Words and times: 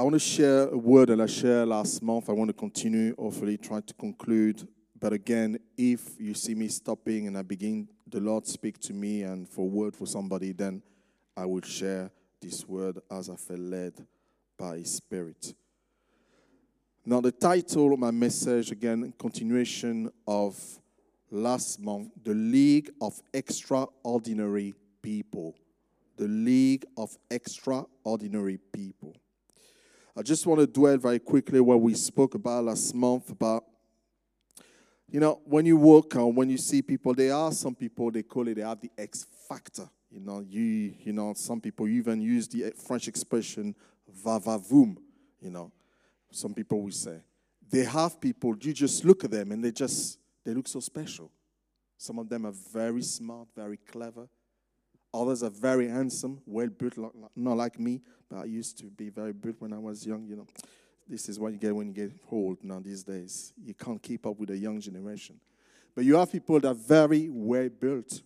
I 0.00 0.02
want 0.02 0.14
to 0.14 0.18
share 0.18 0.66
a 0.68 0.78
word 0.78 1.10
that 1.10 1.20
I 1.20 1.26
shared 1.26 1.68
last 1.68 2.02
month. 2.02 2.30
I 2.30 2.32
want 2.32 2.48
to 2.48 2.54
continue, 2.54 3.14
hopefully, 3.16 3.58
trying 3.58 3.82
to 3.82 3.92
conclude. 3.92 4.66
But 4.98 5.12
again, 5.12 5.58
if 5.76 6.18
you 6.18 6.32
see 6.32 6.54
me 6.54 6.68
stopping 6.68 7.26
and 7.26 7.36
I 7.36 7.42
begin, 7.42 7.86
the 8.06 8.18
Lord 8.18 8.46
speak 8.46 8.78
to 8.78 8.94
me 8.94 9.24
and 9.24 9.46
for 9.46 9.68
word 9.68 9.94
for 9.94 10.06
somebody, 10.06 10.52
then 10.52 10.82
I 11.36 11.44
will 11.44 11.60
share 11.60 12.10
this 12.40 12.66
word 12.66 12.98
as 13.10 13.28
I 13.28 13.36
feel 13.36 13.58
led 13.58 13.92
by 14.56 14.78
His 14.78 14.90
Spirit. 14.90 15.52
Now, 17.04 17.20
the 17.20 17.32
title 17.32 17.92
of 17.92 17.98
my 17.98 18.10
message, 18.10 18.70
again, 18.70 19.12
continuation 19.18 20.10
of 20.26 20.58
last 21.30 21.78
month, 21.78 22.12
The 22.24 22.32
League 22.32 22.88
of 23.02 23.20
Extraordinary 23.34 24.72
People. 25.02 25.56
The 26.16 26.28
League 26.28 26.86
of 26.96 27.18
Extraordinary 27.30 28.56
People. 28.72 29.14
I 30.16 30.22
just 30.22 30.46
want 30.46 30.60
to 30.60 30.66
dwell 30.66 30.96
very 30.96 31.18
quickly 31.18 31.60
what 31.60 31.80
we 31.80 31.94
spoke 31.94 32.34
about 32.34 32.64
last 32.64 32.94
month 32.94 33.30
about, 33.30 33.64
you 35.08 35.20
know, 35.20 35.40
when 35.44 35.66
you 35.66 35.76
work 35.76 36.16
on, 36.16 36.34
when 36.34 36.50
you 36.50 36.58
see 36.58 36.82
people, 36.82 37.14
there 37.14 37.34
are 37.34 37.52
some 37.52 37.74
people, 37.74 38.10
they 38.10 38.22
call 38.22 38.48
it, 38.48 38.54
they 38.54 38.62
have 38.62 38.80
the 38.80 38.90
X 38.98 39.26
factor. 39.48 39.88
You 40.10 40.20
know, 40.20 40.40
you, 40.40 40.94
you 41.04 41.12
know, 41.12 41.34
some 41.34 41.60
people 41.60 41.86
even 41.86 42.20
use 42.20 42.48
the 42.48 42.72
French 42.76 43.06
expression 43.06 43.74
va 44.08 44.40
va 44.40 44.58
voom, 44.58 44.96
you 45.40 45.50
know. 45.50 45.70
Some 46.32 46.54
people 46.54 46.82
will 46.82 46.90
say. 46.90 47.18
They 47.70 47.84
have 47.84 48.20
people, 48.20 48.56
you 48.60 48.72
just 48.72 49.04
look 49.04 49.22
at 49.24 49.30
them 49.30 49.52
and 49.52 49.62
they 49.62 49.70
just, 49.70 50.18
they 50.44 50.52
look 50.52 50.66
so 50.66 50.80
special. 50.80 51.30
Some 51.96 52.18
of 52.18 52.28
them 52.28 52.46
are 52.46 52.54
very 52.72 53.02
smart, 53.02 53.48
very 53.54 53.76
clever. 53.76 54.28
Others 55.12 55.42
are 55.42 55.50
very 55.50 55.88
handsome, 55.88 56.40
well 56.46 56.68
built, 56.68 56.94
not 57.34 57.56
like 57.56 57.80
me, 57.80 58.00
but 58.28 58.40
I 58.40 58.44
used 58.44 58.78
to 58.78 58.84
be 58.84 59.08
very 59.08 59.32
built 59.32 59.56
when 59.58 59.72
I 59.72 59.78
was 59.78 60.06
young, 60.06 60.26
you 60.26 60.36
know. 60.36 60.46
This 61.08 61.28
is 61.28 61.40
what 61.40 61.52
you 61.52 61.58
get 61.58 61.74
when 61.74 61.88
you 61.88 61.92
get 61.92 62.12
old 62.30 62.62
now 62.62 62.78
these 62.78 63.02
days. 63.02 63.52
You 63.60 63.74
can't 63.74 64.00
keep 64.00 64.24
up 64.24 64.38
with 64.38 64.50
the 64.50 64.56
young 64.56 64.80
generation. 64.80 65.40
But 65.96 66.04
you 66.04 66.14
have 66.14 66.30
people 66.30 66.60
that 66.60 66.68
are 66.68 66.74
very 66.74 67.28
well 67.28 67.68
built. 67.68 68.22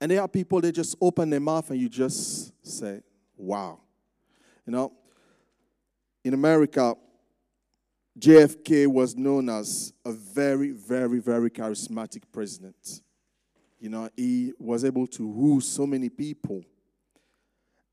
And 0.00 0.12
there 0.12 0.20
are 0.20 0.28
people 0.28 0.60
that 0.60 0.72
just 0.72 0.94
open 1.00 1.30
their 1.30 1.40
mouth 1.40 1.68
and 1.70 1.80
you 1.80 1.88
just 1.88 2.52
say, 2.64 3.00
wow. 3.36 3.80
You 4.64 4.72
know, 4.72 4.92
in 6.22 6.34
America, 6.34 6.94
JFK 8.18 8.86
was 8.86 9.16
known 9.16 9.48
as 9.48 9.92
a 10.04 10.12
very, 10.12 10.70
very, 10.70 11.18
very 11.18 11.50
charismatic 11.50 12.22
president. 12.32 13.02
You 13.84 13.90
know, 13.90 14.08
he 14.16 14.54
was 14.58 14.82
able 14.82 15.06
to 15.08 15.26
woo 15.26 15.60
so 15.60 15.86
many 15.86 16.08
people. 16.08 16.64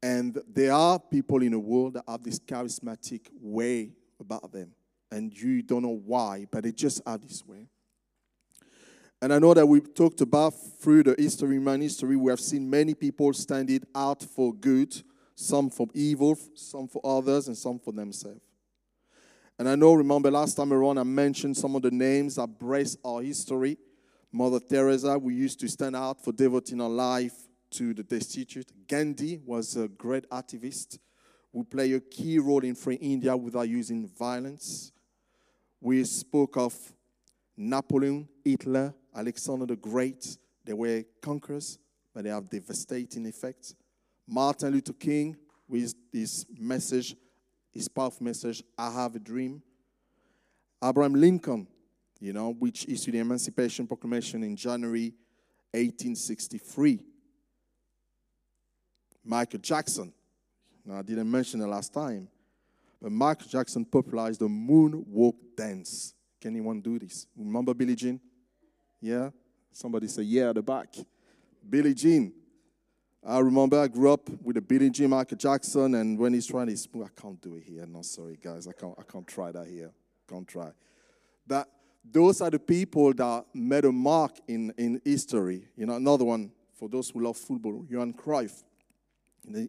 And 0.01 0.41
there 0.47 0.71
are 0.71 0.97
people 0.97 1.41
in 1.41 1.51
the 1.51 1.59
world 1.59 1.95
that 1.95 2.05
have 2.07 2.23
this 2.23 2.39
charismatic 2.39 3.27
way 3.41 3.91
about 4.17 4.53
them. 4.53 4.71
And 5.11 5.37
you 5.37 5.61
don't 5.61 5.81
know 5.81 5.99
why, 6.05 6.47
but 6.49 6.63
they 6.63 6.71
just 6.71 7.01
are 7.05 7.17
this 7.17 7.45
way. 7.45 7.67
And 9.21 9.33
I 9.33 9.39
know 9.39 9.53
that 9.53 9.65
we've 9.65 9.93
talked 9.93 10.21
about 10.21 10.51
through 10.51 11.03
the 11.03 11.15
history, 11.19 11.57
human 11.57 11.81
history, 11.81 12.15
we 12.15 12.31
have 12.31 12.39
seen 12.39 12.69
many 12.69 12.93
people 12.93 13.33
standing 13.33 13.81
out 13.93 14.23
for 14.23 14.53
good, 14.53 14.95
some 15.35 15.69
for 15.69 15.87
evil, 15.93 16.37
some 16.55 16.87
for 16.87 17.01
others, 17.03 17.49
and 17.49 17.57
some 17.57 17.79
for 17.79 17.91
themselves. 17.91 18.39
And 19.59 19.67
I 19.67 19.75
know, 19.75 19.91
remember 19.95 20.31
last 20.31 20.55
time 20.55 20.71
around, 20.71 20.99
I 20.99 21.03
mentioned 21.03 21.57
some 21.57 21.75
of 21.75 21.81
the 21.81 21.91
names 21.91 22.35
that 22.35 22.47
brace 22.47 22.95
our 23.03 23.21
history. 23.21 23.77
Mother 24.33 24.61
Teresa, 24.61 25.19
we 25.19 25.35
used 25.35 25.59
to 25.59 25.67
stand 25.67 25.93
out 25.93 26.23
for 26.23 26.31
devoting 26.31 26.79
our 26.79 26.89
life 26.89 27.33
to 27.71 27.93
the 27.93 28.01
destitute. 28.03 28.71
Gandhi 28.87 29.41
was 29.45 29.75
a 29.75 29.89
great 29.89 30.29
activist 30.29 30.99
who 31.51 31.65
played 31.65 31.95
a 31.95 31.99
key 31.99 32.39
role 32.39 32.63
in 32.63 32.73
freeing 32.73 33.01
India 33.01 33.35
without 33.35 33.67
using 33.67 34.07
violence. 34.07 34.93
We 35.81 36.01
spoke 36.05 36.55
of 36.55 36.73
Napoleon, 37.57 38.29
Hitler, 38.45 38.93
Alexander 39.13 39.65
the 39.65 39.75
Great. 39.75 40.37
They 40.63 40.73
were 40.73 41.03
conquerors, 41.21 41.77
but 42.13 42.23
they 42.23 42.29
have 42.29 42.49
devastating 42.49 43.25
effects. 43.25 43.75
Martin 44.25 44.71
Luther 44.71 44.93
King, 44.93 45.35
with 45.67 45.93
his 46.13 46.45
message, 46.57 47.17
his 47.73 47.89
powerful 47.89 48.23
message, 48.23 48.63
I 48.77 48.91
have 48.91 49.13
a 49.13 49.19
dream. 49.19 49.61
Abraham 50.81 51.15
Lincoln, 51.15 51.67
you 52.21 52.33
know, 52.33 52.53
which 52.53 52.87
issued 52.87 53.15
the 53.15 53.19
Emancipation 53.19 53.87
Proclamation 53.87 54.43
in 54.43 54.55
January 54.55 55.11
1863. 55.71 57.03
Michael 59.25 59.59
Jackson, 59.59 60.13
now 60.85 60.99
I 60.99 61.01
didn't 61.01 61.29
mention 61.29 61.59
the 61.59 61.67
last 61.67 61.93
time, 61.93 62.27
but 63.01 63.11
Michael 63.11 63.47
Jackson 63.47 63.83
popularized 63.83 64.39
the 64.39 64.47
moonwalk 64.47 65.33
dance. 65.57 66.13
Can 66.39 66.51
anyone 66.51 66.79
do 66.79 66.99
this? 66.99 67.25
Remember 67.35 67.73
Billie 67.73 67.95
Jean? 67.95 68.19
Yeah? 68.99 69.31
Somebody 69.71 70.07
say, 70.07 70.23
yeah, 70.23 70.49
at 70.49 70.55
the 70.55 70.61
back. 70.61 70.93
Billie 71.67 71.93
Jean. 71.93 72.33
I 73.25 73.39
remember 73.39 73.79
I 73.79 73.87
grew 73.87 74.11
up 74.11 74.29
with 74.41 74.57
a 74.57 74.61
Billie 74.61 74.89
Jean, 74.89 75.11
Michael 75.11 75.37
Jackson, 75.37 75.95
and 75.95 76.17
when 76.17 76.33
he's 76.33 76.47
trying 76.47 76.67
to 76.67 77.03
I 77.03 77.21
can't 77.21 77.39
do 77.41 77.55
it 77.55 77.63
here. 77.63 77.85
No, 77.87 78.01
sorry, 78.01 78.37
guys. 78.43 78.67
I 78.67 78.73
can't, 78.73 78.95
I 78.97 79.03
can't 79.03 79.27
try 79.27 79.51
that 79.51 79.67
here. 79.67 79.91
Can't 80.27 80.47
try. 80.47 80.71
But 81.45 81.69
those 82.03 82.41
are 82.41 82.49
the 82.49 82.59
people 82.59 83.13
that 83.13 83.45
made 83.53 83.85
a 83.85 83.91
mark 83.91 84.37
in, 84.47 84.73
in 84.77 85.01
history. 85.05 85.67
You 85.75 85.85
know, 85.85 85.95
another 85.95 86.25
one, 86.25 86.51
for 86.73 86.89
those 86.89 87.09
who 87.09 87.23
love 87.23 87.37
football, 87.37 87.85
Johan 87.89 88.13
Cruyff. 88.13 88.63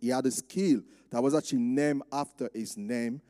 He 0.00 0.08
had 0.08 0.26
a 0.26 0.30
skill 0.30 0.82
that 1.10 1.22
was 1.22 1.34
actually 1.34 1.60
named 1.60 2.02
after 2.12 2.50
his 2.54 2.76
name, 2.76 3.20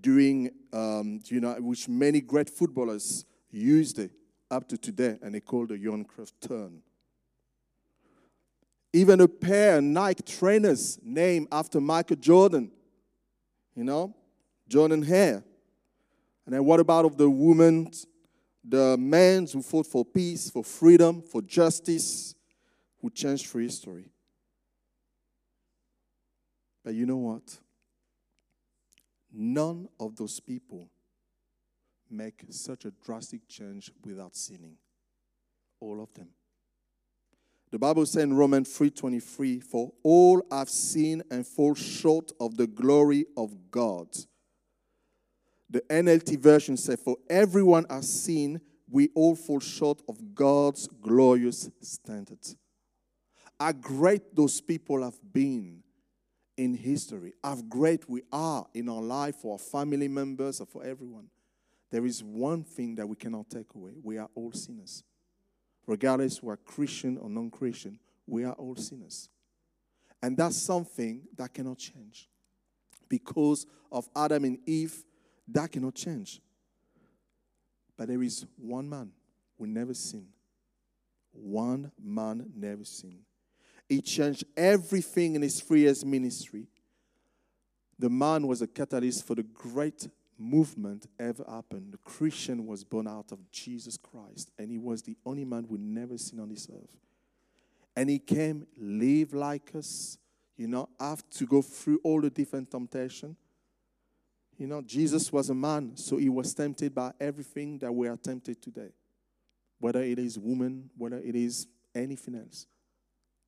during, 0.00 0.50
um, 0.72 1.20
you 1.26 1.40
know, 1.40 1.54
which 1.60 1.88
many 1.88 2.20
great 2.20 2.48
footballers 2.50 3.24
used 3.50 3.98
it 3.98 4.10
up 4.50 4.68
to 4.68 4.76
today, 4.76 5.18
and 5.22 5.34
they 5.34 5.40
called 5.40 5.68
the 5.68 5.78
Johan 5.78 6.04
Cruyff 6.04 6.32
turn. 6.40 6.82
Even 8.92 9.20
a 9.20 9.28
pair 9.28 9.78
of 9.78 9.84
Nike 9.84 10.22
trainers 10.22 10.98
named 11.02 11.48
after 11.50 11.80
Michael 11.80 12.16
Jordan. 12.16 12.70
You 13.74 13.84
know, 13.84 14.14
Jordan 14.68 15.02
Air. 15.10 15.42
And 16.44 16.54
then 16.54 16.64
what 16.64 16.80
about 16.80 17.04
of 17.06 17.16
the 17.16 17.30
women, 17.30 17.90
the 18.64 18.96
men 18.96 19.46
who 19.52 19.62
fought 19.62 19.86
for 19.86 20.04
peace, 20.04 20.50
for 20.50 20.64
freedom, 20.64 21.22
for 21.22 21.42
justice, 21.42 22.34
who 23.00 23.10
changed 23.10 23.46
for 23.46 23.60
history? 23.60 24.12
But 26.84 26.94
you 26.94 27.06
know 27.06 27.16
what? 27.16 27.58
None 29.32 29.88
of 29.98 30.16
those 30.16 30.40
people 30.40 30.88
make 32.10 32.44
such 32.50 32.84
a 32.84 32.90
drastic 32.90 33.48
change 33.48 33.90
without 34.04 34.36
sinning. 34.36 34.76
All 35.80 36.02
of 36.02 36.12
them. 36.14 36.28
The 37.70 37.78
Bible 37.78 38.04
says 38.04 38.24
in 38.24 38.34
Romans 38.34 38.68
3:23, 38.68 39.58
"For 39.58 39.94
all 40.02 40.42
have 40.50 40.68
sinned 40.68 41.22
and 41.30 41.46
fall 41.46 41.74
short 41.74 42.30
of 42.38 42.56
the 42.56 42.66
glory 42.66 43.26
of 43.36 43.70
God." 43.70 44.14
The 45.72 45.80
NLT 45.88 46.36
version 46.36 46.76
says, 46.76 47.00
"For 47.00 47.16
everyone 47.30 47.86
has 47.88 48.06
sinned, 48.06 48.60
we 48.90 49.08
all 49.14 49.34
fall 49.34 49.58
short 49.58 50.02
of 50.06 50.34
God's 50.34 50.86
glorious 50.86 51.70
standards." 51.80 52.56
How 53.58 53.72
great 53.72 54.36
those 54.36 54.60
people 54.60 55.02
have 55.02 55.18
been 55.32 55.82
in 56.58 56.74
history, 56.74 57.32
how 57.42 57.56
great 57.62 58.06
we 58.06 58.22
are 58.30 58.66
in 58.74 58.90
our 58.90 59.00
life 59.00 59.36
for 59.36 59.52
our 59.52 59.58
family 59.58 60.08
members 60.08 60.60
or 60.60 60.66
for 60.66 60.84
everyone. 60.84 61.30
There 61.88 62.04
is 62.04 62.22
one 62.22 62.64
thing 62.64 62.94
that 62.96 63.08
we 63.08 63.16
cannot 63.16 63.48
take 63.48 63.74
away 63.74 63.94
we 64.02 64.18
are 64.18 64.28
all 64.34 64.52
sinners. 64.52 65.04
Regardless 65.86 66.42
we're 66.42 66.58
Christian 66.58 67.16
or 67.16 67.30
non 67.30 67.50
Christian, 67.50 67.98
we 68.26 68.44
are 68.44 68.52
all 68.54 68.76
sinners. 68.76 69.30
And 70.22 70.36
that's 70.36 70.56
something 70.56 71.22
that 71.36 71.54
cannot 71.54 71.78
change. 71.78 72.28
Because 73.08 73.66
of 73.90 74.08
Adam 74.14 74.44
and 74.44 74.58
Eve, 74.66 75.04
that 75.52 75.72
cannot 75.72 75.94
change. 75.94 76.40
But 77.96 78.08
there 78.08 78.22
is 78.22 78.46
one 78.56 78.88
man 78.88 79.10
who 79.58 79.66
never 79.66 79.94
sinned. 79.94 80.32
One 81.32 81.92
man 82.02 82.50
never 82.54 82.84
sinned. 82.84 83.24
He 83.88 84.00
changed 84.00 84.44
everything 84.56 85.34
in 85.34 85.42
his 85.42 85.60
three 85.60 85.80
years 85.80 86.04
ministry. 86.04 86.66
The 87.98 88.10
man 88.10 88.46
was 88.46 88.62
a 88.62 88.66
catalyst 88.66 89.26
for 89.26 89.34
the 89.34 89.42
great 89.42 90.08
movement 90.38 91.06
ever 91.18 91.44
happened. 91.48 91.92
The 91.92 91.98
Christian 91.98 92.66
was 92.66 92.84
born 92.84 93.06
out 93.06 93.32
of 93.32 93.50
Jesus 93.50 93.96
Christ, 93.96 94.50
and 94.58 94.70
he 94.70 94.78
was 94.78 95.02
the 95.02 95.16
only 95.24 95.44
man 95.44 95.66
who 95.68 95.78
never 95.78 96.18
sinned 96.18 96.40
on 96.40 96.48
this 96.48 96.68
earth. 96.72 96.96
And 97.94 98.08
he 98.08 98.18
came, 98.18 98.66
live 98.78 99.34
like 99.34 99.74
us, 99.74 100.18
you 100.56 100.66
know, 100.66 100.88
have 100.98 101.22
to 101.30 101.46
go 101.46 101.62
through 101.62 102.00
all 102.02 102.20
the 102.20 102.30
different 102.30 102.70
temptation. 102.70 103.36
You 104.58 104.66
know, 104.66 104.82
Jesus 104.82 105.32
was 105.32 105.50
a 105.50 105.54
man, 105.54 105.96
so 105.96 106.16
he 106.16 106.28
was 106.28 106.54
tempted 106.54 106.94
by 106.94 107.12
everything 107.18 107.78
that 107.78 107.92
we 107.92 108.08
are 108.08 108.16
tempted 108.16 108.62
today. 108.62 108.90
Whether 109.78 110.02
it 110.02 110.18
is 110.18 110.38
woman, 110.38 110.90
whether 110.96 111.18
it 111.18 111.34
is 111.34 111.66
anything 111.94 112.36
else. 112.36 112.66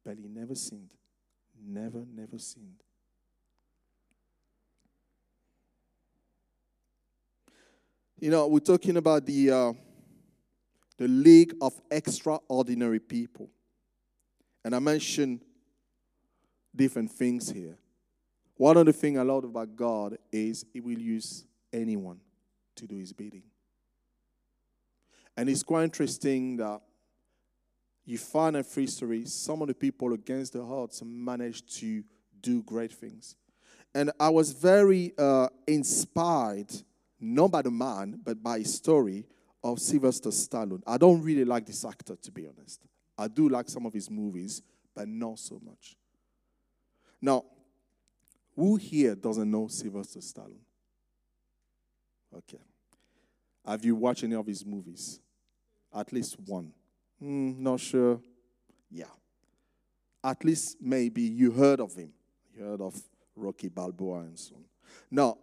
But 0.05 0.19
he 0.19 0.27
never 0.27 0.55
sinned. 0.55 0.91
Never, 1.67 2.05
never 2.13 2.39
sinned. 2.39 2.83
You 8.19 8.31
know, 8.31 8.47
we're 8.47 8.59
talking 8.59 8.97
about 8.97 9.27
the, 9.27 9.51
uh, 9.51 9.73
the 10.97 11.09
League 11.09 11.55
of 11.61 11.75
Extraordinary 11.91 13.01
People. 13.01 13.51
And 14.65 14.75
I 14.75 14.79
mentioned 14.79 15.41
different 16.75 17.11
things 17.11 17.51
here. 17.51 17.77
One 18.57 18.77
of 18.77 18.87
the 18.87 18.93
things 18.93 19.19
I 19.19 19.23
love 19.23 19.45
about 19.45 19.75
God 19.75 20.19
is 20.31 20.65
He 20.73 20.81
will 20.81 20.99
use 20.99 21.45
anyone 21.73 22.21
to 22.77 22.87
do 22.87 22.97
His 22.97 23.13
bidding. 23.13 23.43
And 25.37 25.49
it's 25.49 25.63
quite 25.63 25.85
interesting 25.85 26.57
that 26.59 26.81
you 28.05 28.19
find 28.19 28.57
in 28.57 28.63
free 28.63 28.87
story 28.87 29.25
some 29.25 29.63
of 29.63 29.69
the 29.69 29.75
people 29.75 30.13
against 30.13 30.53
the 30.53 30.63
odds 30.63 31.03
managed 31.05 31.75
to 31.81 32.05
do 32.41 32.63
great 32.63 32.93
things. 32.93 33.35
And 33.95 34.11
I 34.21 34.29
was 34.29 34.53
very 34.53 35.13
uh, 35.19 35.49
inspired, 35.67 36.73
not 37.19 37.51
by 37.51 37.63
the 37.63 37.71
man, 37.71 38.21
but 38.23 38.43
by 38.43 38.59
his 38.59 38.75
story 38.75 39.25
of 39.63 39.81
Sylvester 39.81 40.31
Stallone. 40.31 40.83
I 40.87 40.99
don't 40.99 41.23
really 41.23 41.45
like 41.45 41.65
this 41.65 41.85
actor, 41.85 42.17
to 42.17 42.31
be 42.31 42.47
honest. 42.47 42.83
I 43.17 43.29
do 43.29 43.49
like 43.49 43.69
some 43.69 43.87
of 43.87 43.95
his 43.95 44.11
movies, 44.11 44.63
but 44.95 45.09
not 45.09 45.39
so 45.39 45.61
much. 45.65 45.97
Now, 47.23 47.45
who 48.57 48.77
here 48.77 49.15
doesn't 49.15 49.51
know 49.51 49.69
Sylvester 49.69 50.21
Stallone? 50.21 50.65
Okay. 52.37 52.61
Have 53.67 53.85
you 53.85 53.97
watched 53.97 54.25
any 54.25 54.35
of 54.35 54.47
his 54.47 54.65
movies? 54.65 55.21
At 55.95 56.13
least 56.13 56.37
one. 56.41 56.73
Mm, 57.23 57.59
not 57.59 57.81
sure. 57.81 58.21
Yeah. 58.91 59.07
At 60.23 60.45
least 60.45 60.77
maybe 60.81 61.23
you 61.23 61.51
heard 61.51 61.81
of 61.81 61.95
him. 61.95 62.13
You 62.55 62.65
heard 62.65 62.81
of 62.81 63.01
Rocky 63.37 63.69
Balboa 63.69 64.21
and 64.21 64.39
so 64.39 64.57
on. 64.57 64.65
Now, 65.11 65.39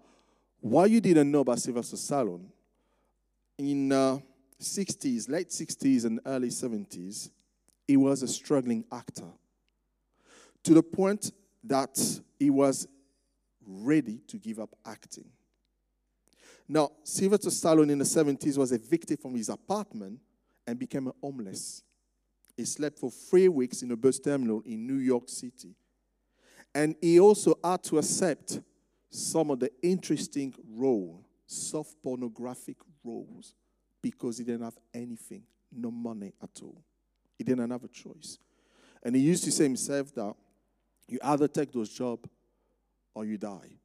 what 0.59 0.89
you 0.89 1.01
didn't 1.01 1.31
know 1.31 1.39
about 1.39 1.59
Sylvester 1.59 1.97
Stallone, 1.97 2.45
in 3.57 3.91
uh, 3.91 4.19
60s, 4.59 5.29
late 5.29 5.49
60s 5.49 6.05
and 6.05 6.19
early 6.25 6.49
70s, 6.49 7.29
he 7.87 7.97
was 7.97 8.21
a 8.21 8.27
struggling 8.27 8.85
actor 8.91 9.27
to 10.63 10.73
the 10.73 10.83
point 10.83 11.31
that 11.63 11.99
he 12.39 12.49
was 12.49 12.87
ready 13.65 14.19
to 14.27 14.37
give 14.37 14.59
up 14.59 14.75
acting. 14.85 15.29
Now, 16.67 16.91
Sylvester 17.03 17.49
Stallone 17.49 17.91
in 17.91 17.97
the 17.97 18.05
70s 18.05 18.57
was 18.57 18.71
evicted 18.71 19.19
from 19.19 19.35
his 19.35 19.49
apartment 19.49 20.19
and 20.65 20.79
became 20.79 21.07
a 21.07 21.13
homeless. 21.21 21.83
He 22.55 22.65
slept 22.65 22.99
for 22.99 23.11
three 23.11 23.47
weeks 23.47 23.81
in 23.81 23.91
a 23.91 23.97
bus 23.97 24.19
terminal 24.19 24.61
in 24.65 24.87
New 24.87 24.99
York 24.99 25.27
City. 25.27 25.75
And 26.73 26.95
he 27.01 27.19
also 27.19 27.57
had 27.63 27.83
to 27.83 27.97
accept 27.97 28.61
some 29.09 29.51
of 29.51 29.59
the 29.59 29.69
interesting 29.81 30.53
roles, 30.69 31.25
soft 31.45 31.95
pornographic 32.01 32.77
roles, 33.03 33.53
because 34.01 34.37
he 34.37 34.43
didn't 34.43 34.63
have 34.63 34.77
anything, 34.93 35.43
no 35.71 35.91
money 35.91 36.33
at 36.41 36.61
all. 36.63 36.81
He 37.37 37.43
didn't 37.43 37.69
have 37.69 37.83
a 37.83 37.89
choice. 37.89 38.37
And 39.03 39.15
he 39.15 39.21
used 39.21 39.43
to 39.43 39.51
say 39.51 39.63
himself 39.63 40.13
that 40.15 40.33
you 41.07 41.19
either 41.23 41.47
take 41.47 41.71
those 41.73 41.89
jobs 41.89 42.29
or 43.13 43.25
you 43.25 43.37
die. 43.37 43.77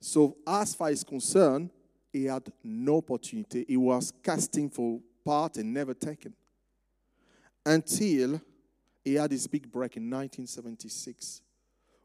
So, 0.00 0.36
as 0.46 0.74
far 0.74 0.88
as 0.88 1.02
concerned, 1.02 1.70
he 2.12 2.24
had 2.24 2.50
no 2.62 2.98
opportunity. 2.98 3.64
He 3.66 3.76
was 3.76 4.12
casting 4.22 4.70
for 4.70 5.00
part 5.24 5.56
and 5.56 5.74
never 5.74 5.94
taken. 5.94 6.34
Until 7.66 8.40
he 9.04 9.14
had 9.14 9.30
his 9.30 9.46
big 9.46 9.70
break 9.70 9.96
in 9.96 10.04
1976 10.04 11.42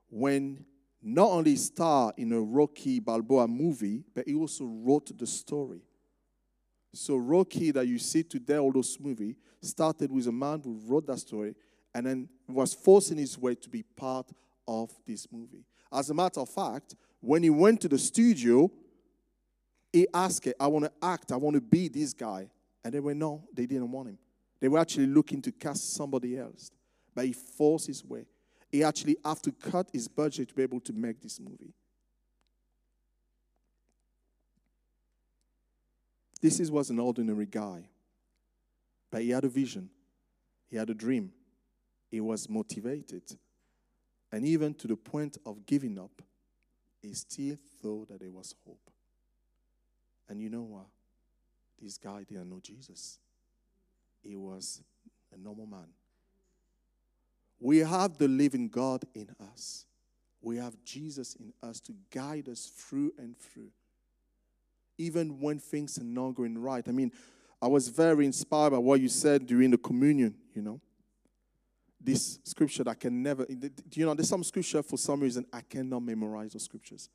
when 0.09 0.65
not 1.01 1.29
only 1.31 1.55
starred 1.55 2.15
in 2.17 2.31
a 2.31 2.39
Rocky 2.39 2.99
Balboa 2.99 3.47
movie, 3.47 4.03
but 4.13 4.27
he 4.27 4.35
also 4.35 4.65
wrote 4.65 5.17
the 5.17 5.27
story. 5.27 5.81
So 6.93 7.17
Rocky 7.17 7.71
that 7.71 7.87
you 7.87 7.97
see 7.97 8.23
today, 8.23 8.57
all 8.57 8.71
those 8.71 8.97
movies, 8.99 9.35
started 9.61 10.11
with 10.11 10.27
a 10.27 10.31
man 10.31 10.61
who 10.63 10.79
wrote 10.85 11.07
that 11.07 11.19
story 11.19 11.55
and 11.93 12.05
then 12.05 12.29
was 12.47 12.73
forcing 12.73 13.17
his 13.17 13.37
way 13.37 13.55
to 13.55 13.69
be 13.69 13.83
part 13.83 14.31
of 14.67 14.91
this 15.05 15.27
movie. 15.31 15.65
As 15.93 16.09
a 16.09 16.13
matter 16.13 16.39
of 16.39 16.49
fact, 16.49 16.95
when 17.21 17.43
he 17.43 17.49
went 17.49 17.81
to 17.81 17.87
the 17.87 17.99
studio, 17.99 18.71
he 19.91 20.07
asked, 20.13 20.47
I 20.59 20.67
want 20.67 20.85
to 20.85 20.91
act, 21.01 21.31
I 21.31 21.35
want 21.35 21.53
to 21.55 21.61
be 21.61 21.87
this 21.87 22.13
guy. 22.13 22.49
And 22.83 22.93
they 22.93 22.99
went, 22.99 23.19
no, 23.19 23.43
they 23.53 23.65
didn't 23.65 23.91
want 23.91 24.09
him. 24.09 24.17
They 24.59 24.67
were 24.67 24.79
actually 24.79 25.07
looking 25.07 25.41
to 25.43 25.51
cast 25.51 25.93
somebody 25.93 26.37
else. 26.37 26.71
But 27.13 27.25
he 27.25 27.33
forced 27.33 27.87
his 27.87 28.03
way. 28.03 28.25
He 28.71 28.83
actually 28.83 29.17
had 29.23 29.37
to 29.43 29.51
cut 29.51 29.89
his 29.93 30.07
budget 30.07 30.49
to 30.49 30.55
be 30.55 30.63
able 30.63 30.79
to 30.81 30.93
make 30.93 31.21
this 31.21 31.39
movie. 31.39 31.73
This 36.41 36.59
is, 36.59 36.71
was 36.71 36.89
an 36.89 36.99
ordinary 36.99 37.45
guy. 37.45 37.87
But 39.11 39.21
he 39.21 39.29
had 39.29 39.45
a 39.45 39.49
vision. 39.49 39.89
He 40.69 40.75
had 40.75 40.89
a 40.89 40.95
dream. 40.95 41.31
He 42.09 42.19
was 42.19 42.49
motivated. 42.49 43.23
And 44.33 44.43
even 44.47 44.73
to 44.73 44.87
the 44.87 44.95
point 44.95 45.37
of 45.45 45.63
giving 45.67 45.99
up, 45.99 46.23
he 47.03 47.13
still 47.13 47.55
thought 47.83 48.09
that 48.09 48.19
there 48.19 48.31
was 48.31 48.55
hope. 48.65 48.89
And 50.27 50.41
you 50.41 50.49
know 50.49 50.63
what? 50.63 50.87
This 51.79 51.99
guy 51.99 52.23
didn't 52.27 52.49
know 52.49 52.59
Jesus. 52.59 53.19
He 54.23 54.35
was 54.35 54.81
a 55.31 55.37
normal 55.37 55.67
man. 55.67 55.85
We 57.59 57.77
have 57.77 58.17
the 58.17 58.27
living 58.27 58.69
God 58.69 59.03
in 59.13 59.29
us. 59.53 59.85
We 60.41 60.57
have 60.57 60.83
Jesus 60.83 61.35
in 61.35 61.53
us 61.61 61.79
to 61.81 61.93
guide 62.09 62.49
us 62.49 62.71
through 62.75 63.13
and 63.19 63.37
through. 63.37 63.69
Even 64.97 65.39
when 65.41 65.59
things 65.59 65.99
are 65.99 66.03
not 66.03 66.33
going 66.33 66.57
right. 66.57 66.83
I 66.87 66.91
mean, 66.91 67.11
I 67.61 67.67
was 67.67 67.87
very 67.87 68.25
inspired 68.25 68.71
by 68.71 68.79
what 68.79 68.99
you 68.99 69.09
said 69.09 69.45
during 69.45 69.69
the 69.69 69.77
communion, 69.77 70.33
you 70.55 70.63
know. 70.63 70.81
This 72.03 72.39
scripture 72.43 72.83
that 72.83 72.91
I 72.91 72.95
can 72.95 73.23
never, 73.23 73.45
you 73.93 74.05
know, 74.05 74.13
there's 74.13 74.27
some 74.27 74.43
scripture 74.43 74.83
for 74.83 74.97
some 74.97 75.21
reason 75.21 75.45
I 75.53 75.61
cannot 75.61 76.01
memorize 76.01 76.51
those 76.51 76.63
scriptures. 76.63 77.09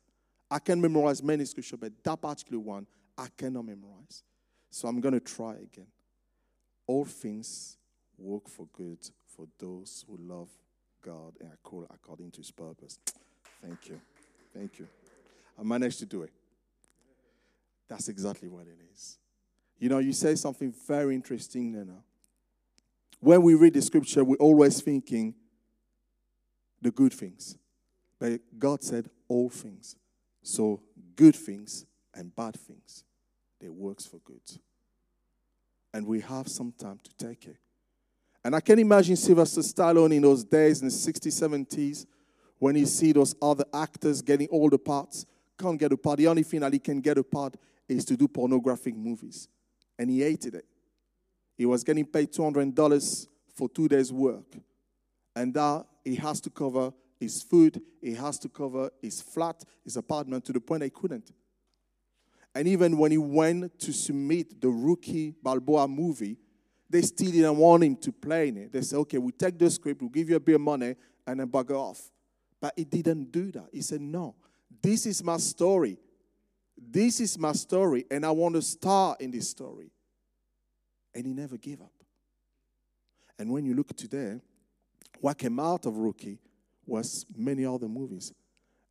I 0.49 0.57
can 0.57 0.81
memorize 0.81 1.21
many 1.21 1.45
scriptures, 1.45 1.77
but 1.79 1.91
that 2.03 2.19
particular 2.19 2.59
one 2.59 2.87
I 3.15 3.27
cannot 3.37 3.65
memorize. 3.65 4.23
So 4.71 4.87
I'm 4.87 4.99
going 4.99 5.13
to 5.13 5.19
try 5.19 5.53
again. 5.53 5.87
All 6.87 7.05
things 7.05 7.77
work 8.17 8.49
for 8.49 8.67
good 8.73 8.97
for 9.27 9.47
those 9.59 10.05
who 10.07 10.17
love 10.19 10.49
God 11.05 11.33
and 11.39 11.51
are 11.51 11.57
called 11.61 11.87
according 11.93 12.31
to 12.31 12.37
his 12.37 12.49
purpose. 12.49 12.97
Thank 13.61 13.89
you. 13.89 14.01
Thank 14.55 14.79
you. 14.79 14.87
I 15.59 15.63
managed 15.63 15.99
to 15.99 16.05
do 16.05 16.23
it. 16.23 16.31
That's 17.87 18.09
exactly 18.09 18.47
what 18.47 18.63
it 18.63 18.77
is. 18.93 19.17
You 19.77 19.89
know, 19.89 19.99
you 19.99 20.13
say 20.13 20.35
something 20.35 20.73
very 20.87 21.15
interesting 21.15 21.71
now. 21.73 22.03
When 23.19 23.41
we 23.41 23.55
read 23.55 23.73
the 23.73 23.81
scripture, 23.81 24.23
we're 24.23 24.37
always 24.37 24.81
thinking 24.81 25.35
the 26.81 26.91
good 26.91 27.13
things. 27.13 27.57
But 28.19 28.41
God 28.57 28.83
said 28.83 29.09
all 29.27 29.49
things. 29.49 29.95
So 30.41 30.81
good 31.15 31.35
things 31.35 31.85
and 32.13 32.35
bad 32.35 32.57
things 32.57 33.03
that 33.59 33.73
works 33.73 34.05
for 34.05 34.19
good. 34.19 34.41
And 35.93 36.05
we 36.05 36.21
have 36.21 36.47
some 36.47 36.71
time 36.71 36.99
to 37.03 37.25
take 37.25 37.45
it. 37.45 37.57
And 38.43 38.55
I 38.55 38.61
can 38.61 38.79
imagine 38.79 39.15
Sylvester 39.15 39.61
Stallone 39.61 40.15
in 40.15 40.21
those 40.21 40.43
days 40.43 40.81
in 40.81 40.87
the 40.87 40.93
60s, 40.93 41.27
70s, 41.27 42.05
when 42.57 42.75
he 42.75 42.85
see 42.85 43.11
those 43.11 43.35
other 43.41 43.65
actors 43.73 44.21
getting 44.21 44.47
all 44.47 44.69
the 44.69 44.77
parts, 44.77 45.25
can't 45.57 45.79
get 45.79 45.91
a 45.91 45.97
part. 45.97 46.17
The 46.17 46.27
only 46.27 46.43
thing 46.43 46.61
that 46.61 46.71
he 46.71 46.79
can 46.79 47.01
get 47.01 47.17
a 47.17 47.23
part 47.23 47.55
is 47.87 48.05
to 48.05 48.15
do 48.15 48.27
pornographic 48.27 48.95
movies. 48.95 49.47
And 49.97 50.09
he 50.09 50.21
hated 50.21 50.55
it. 50.55 50.65
He 51.59 51.65
was 51.65 51.83
getting 51.83 52.05
paid 52.05 52.31
$200 52.31 53.27
for 53.53 53.67
two 53.67 53.89
days' 53.89 54.13
work. 54.13 54.45
And 55.35 55.53
now 55.53 55.87
he 56.05 56.15
has 56.15 56.39
to 56.41 56.49
cover 56.49 56.93
his 57.19 57.43
food, 57.43 57.81
he 58.01 58.13
has 58.13 58.39
to 58.39 58.47
cover 58.47 58.89
his 59.01 59.19
flat, 59.19 59.65
his 59.83 59.97
apartment, 59.97 60.45
to 60.45 60.53
the 60.53 60.61
point 60.61 60.83
he 60.83 60.89
couldn't. 60.89 61.33
And 62.55 62.65
even 62.65 62.97
when 62.97 63.11
he 63.11 63.17
went 63.17 63.77
to 63.79 63.91
submit 63.91 64.61
the 64.61 64.69
Rocky 64.69 65.35
Balboa 65.43 65.85
movie, 65.89 66.37
they 66.89 67.01
still 67.01 67.29
didn't 67.29 67.57
want 67.57 67.83
him 67.83 67.97
to 67.97 68.13
play 68.13 68.47
in 68.47 68.55
it. 68.55 68.71
They 68.71 68.81
said, 68.81 68.99
okay, 68.99 69.17
we'll 69.17 69.31
take 69.31 69.59
the 69.59 69.69
script, 69.69 70.01
we'll 70.01 70.11
give 70.11 70.29
you 70.29 70.37
a 70.37 70.39
bit 70.39 70.55
of 70.55 70.61
money, 70.61 70.95
and 71.27 71.41
then 71.41 71.47
bugger 71.47 71.75
off. 71.75 72.09
But 72.61 72.71
he 72.77 72.85
didn't 72.85 73.33
do 73.33 73.51
that. 73.51 73.67
He 73.73 73.81
said, 73.81 73.99
no, 73.99 74.33
this 74.81 75.05
is 75.05 75.21
my 75.21 75.35
story. 75.35 75.97
This 76.77 77.19
is 77.19 77.37
my 77.37 77.51
story, 77.51 78.05
and 78.09 78.25
I 78.25 78.31
want 78.31 78.55
to 78.55 78.61
star 78.61 79.17
in 79.19 79.31
this 79.31 79.49
story. 79.49 79.91
And 81.19 81.27
he 81.27 81.33
never 81.33 81.57
gave 81.57 81.81
up. 81.81 81.91
And 83.37 83.51
when 83.51 83.65
you 83.65 83.73
look 83.73 83.93
today, 83.93 84.39
what 85.19 85.37
came 85.37 85.59
out 85.59 85.85
of 85.85 85.97
Rocky 85.97 86.39
was 86.85 87.25
many 87.35 87.65
other 87.65 87.89
movies. 87.89 88.31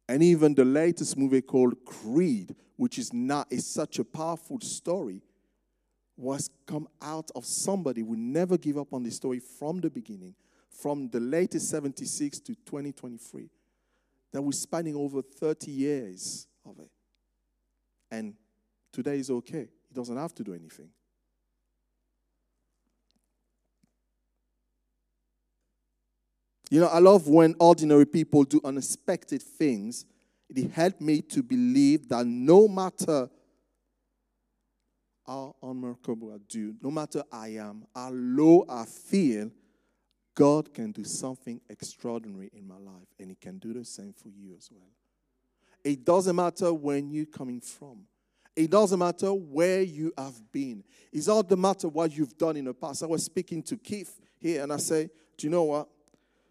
And 0.06 0.22
even 0.22 0.54
the 0.54 0.66
latest 0.66 1.16
movie 1.16 1.40
called 1.40 1.82
Creed, 1.86 2.54
which 2.76 2.98
is 2.98 3.14
not 3.14 3.50
is 3.50 3.66
such 3.66 3.98
a 3.98 4.04
powerful 4.04 4.60
story, 4.60 5.22
was 6.18 6.50
come 6.66 6.86
out 7.00 7.30
of 7.34 7.46
somebody 7.46 8.02
who 8.02 8.14
never 8.14 8.58
give 8.58 8.76
up 8.76 8.92
on 8.92 9.02
the 9.02 9.10
story 9.10 9.40
from 9.40 9.80
the 9.80 9.88
beginning, 9.88 10.34
from 10.68 11.08
the 11.08 11.20
latest 11.20 11.70
76 11.70 12.40
to 12.40 12.54
2023. 12.54 13.48
That 14.34 14.42
was 14.42 14.60
spanning 14.60 14.96
over 14.96 15.22
30 15.22 15.70
years 15.70 16.46
of 16.66 16.78
it. 16.78 16.90
And 18.10 18.34
today 18.92 19.18
is 19.18 19.30
okay. 19.30 19.70
He 19.88 19.94
doesn't 19.94 20.18
have 20.18 20.34
to 20.34 20.44
do 20.44 20.52
anything. 20.52 20.90
You 26.70 26.80
know, 26.80 26.88
I 26.88 26.98
love 26.98 27.28
when 27.28 27.54
ordinary 27.58 28.06
people 28.06 28.44
do 28.44 28.60
unexpected 28.62 29.42
things. 29.42 30.04
It 30.48 30.70
helped 30.70 31.00
me 31.00 31.22
to 31.22 31.42
believe 31.42 32.08
that 32.08 32.26
no 32.26 32.68
matter 32.68 33.28
how 35.26 35.56
unremarkable 35.62 36.32
I 36.32 36.38
do, 36.48 36.74
no 36.82 36.90
matter 36.90 37.22
I 37.30 37.48
am, 37.48 37.84
how 37.94 38.10
low 38.10 38.64
I 38.68 38.84
feel, 38.84 39.50
God 40.34 40.72
can 40.72 40.92
do 40.92 41.04
something 41.04 41.60
extraordinary 41.68 42.50
in 42.52 42.66
my 42.66 42.78
life, 42.78 43.08
and 43.18 43.28
He 43.28 43.34
can 43.34 43.58
do 43.58 43.72
the 43.72 43.84
same 43.84 44.14
for 44.14 44.28
you 44.28 44.54
as 44.56 44.70
well. 44.70 44.88
It 45.84 46.04
doesn't 46.04 46.36
matter 46.36 46.72
when 46.72 47.10
you're 47.10 47.26
coming 47.26 47.60
from. 47.60 48.04
It 48.54 48.70
doesn't 48.70 48.98
matter 48.98 49.32
where 49.32 49.82
you 49.82 50.12
have 50.16 50.40
been. 50.50 50.82
It 51.12 51.24
doesn't 51.24 51.60
matter 51.60 51.88
what 51.88 52.16
you've 52.16 52.36
done 52.36 52.56
in 52.56 52.64
the 52.64 52.74
past. 52.74 53.02
I 53.02 53.06
was 53.06 53.24
speaking 53.24 53.62
to 53.64 53.76
Keith 53.76 54.20
here, 54.38 54.62
and 54.62 54.72
I 54.72 54.78
say, 54.78 55.10
Do 55.36 55.46
you 55.46 55.50
know 55.50 55.64
what? 55.64 55.88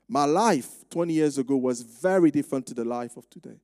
My 0.07 0.25
life 0.25 0.85
20 0.89 1.13
years 1.13 1.37
ago 1.37 1.57
was 1.57 1.81
very 1.81 2.31
different 2.31 2.65
to 2.67 2.73
the 2.73 2.85
life 2.85 3.17
of 3.17 3.29
today. 3.29 3.59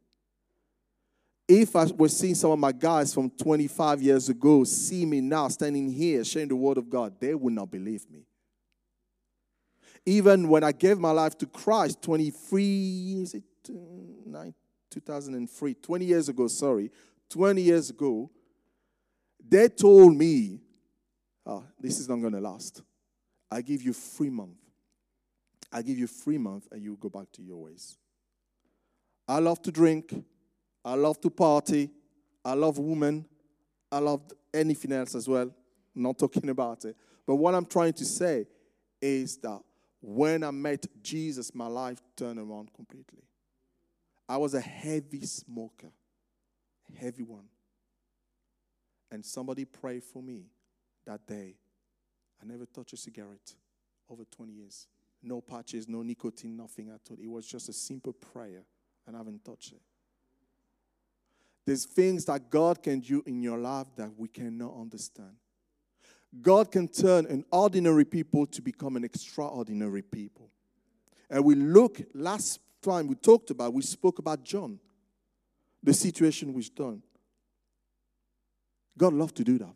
If 1.47 1.75
I 1.75 1.85
was 1.85 2.15
seeing 2.15 2.35
some 2.35 2.51
of 2.51 2.59
my 2.59 2.71
guys 2.71 3.13
from 3.13 3.29
25 3.29 4.01
years 4.01 4.29
ago 4.29 4.63
see 4.63 5.05
me 5.05 5.21
now 5.21 5.47
standing 5.47 5.91
here 5.91 6.23
sharing 6.23 6.49
the 6.49 6.55
word 6.55 6.77
of 6.77 6.89
God, 6.89 7.13
they 7.19 7.33
would 7.33 7.53
not 7.53 7.69
believe 7.71 8.09
me. 8.09 8.25
Even 10.05 10.49
when 10.49 10.63
I 10.63 10.73
gave 10.73 10.99
my 10.99 11.11
life 11.11 11.37
to 11.37 11.45
Christ 11.45 12.01
23, 12.01 13.21
is 13.21 13.35
it 13.35 13.43
uh, 13.69 14.45
2003, 14.89 15.73
20 15.75 16.05
years 16.05 16.29
ago, 16.29 16.47
sorry, 16.47 16.91
20 17.29 17.61
years 17.61 17.89
ago, 17.89 18.29
they 19.47 19.69
told 19.69 20.15
me, 20.15 20.59
oh, 21.45 21.63
this 21.79 21.99
is 21.99 22.09
not 22.09 22.17
going 22.17 22.33
to 22.33 22.41
last. 22.41 22.81
I 23.49 23.61
give 23.61 23.81
you 23.81 23.93
three 23.93 24.29
months 24.29 24.62
I 25.73 25.81
give 25.81 25.97
you 25.97 26.05
three 26.05 26.37
months 26.37 26.67
and 26.71 26.83
you 26.83 26.95
go 27.01 27.09
back 27.09 27.31
to 27.33 27.41
your 27.41 27.57
ways. 27.57 27.97
I 29.27 29.39
love 29.39 29.61
to 29.63 29.71
drink. 29.71 30.13
I 30.85 30.93
love 30.93 31.19
to 31.21 31.31
party. 31.31 31.89
I 32.45 32.53
love 32.53 32.77
women. 32.77 33.25
I 33.91 33.97
love 33.97 34.21
anything 34.53 34.91
else 34.91 35.15
as 35.15 35.27
well. 35.27 35.51
not 35.95 36.19
talking 36.19 36.49
about 36.49 36.85
it. 36.85 36.95
But 37.25 37.35
what 37.35 37.55
I'm 37.55 37.65
trying 37.65 37.93
to 37.93 38.05
say 38.05 38.45
is 39.01 39.37
that 39.37 39.59
when 39.99 40.43
I 40.43 40.51
met 40.51 40.85
Jesus, 41.01 41.55
my 41.55 41.67
life 41.67 42.01
turned 42.15 42.37
around 42.37 42.71
completely. 42.73 43.23
I 44.29 44.37
was 44.37 44.53
a 44.53 44.61
heavy 44.61 45.25
smoker, 45.25 45.91
heavy 46.99 47.23
one. 47.23 47.45
And 49.11 49.25
somebody 49.25 49.65
prayed 49.65 50.03
for 50.03 50.21
me 50.21 50.45
that 51.05 51.25
day. 51.25 51.55
I 52.41 52.45
never 52.45 52.65
touched 52.65 52.93
a 52.93 52.97
cigarette 52.97 53.53
over 54.09 54.23
20 54.25 54.53
years 54.53 54.87
no 55.23 55.41
patches, 55.41 55.87
no 55.87 56.01
nicotine, 56.01 56.55
nothing 56.57 56.89
at 56.89 56.99
all. 57.09 57.17
It 57.21 57.29
was 57.29 57.47
just 57.47 57.69
a 57.69 57.73
simple 57.73 58.13
prayer, 58.13 58.63
and 59.07 59.15
I 59.15 59.19
haven't 59.19 59.43
touched 59.43 59.73
it. 59.73 59.81
There's 61.65 61.85
things 61.85 62.25
that 62.25 62.49
God 62.49 62.83
can 62.83 62.99
do 62.99 63.23
in 63.25 63.41
your 63.41 63.57
life 63.57 63.87
that 63.95 64.11
we 64.17 64.27
cannot 64.27 64.75
understand. 64.79 65.31
God 66.41 66.71
can 66.71 66.87
turn 66.87 67.25
an 67.27 67.45
ordinary 67.51 68.05
people 68.05 68.45
to 68.47 68.61
become 68.61 68.95
an 68.97 69.03
extraordinary 69.03 70.01
people. 70.01 70.49
And 71.29 71.45
we 71.45 71.55
look, 71.55 72.01
last 72.13 72.59
time 72.81 73.07
we 73.07 73.15
talked 73.15 73.49
about, 73.49 73.73
we 73.73 73.81
spoke 73.81 74.19
about 74.19 74.43
John, 74.43 74.79
the 75.81 75.93
situation 75.93 76.53
with 76.53 76.75
John. 76.75 77.01
God 78.97 79.13
loved 79.13 79.37
to 79.37 79.43
do 79.43 79.57
that. 79.59 79.73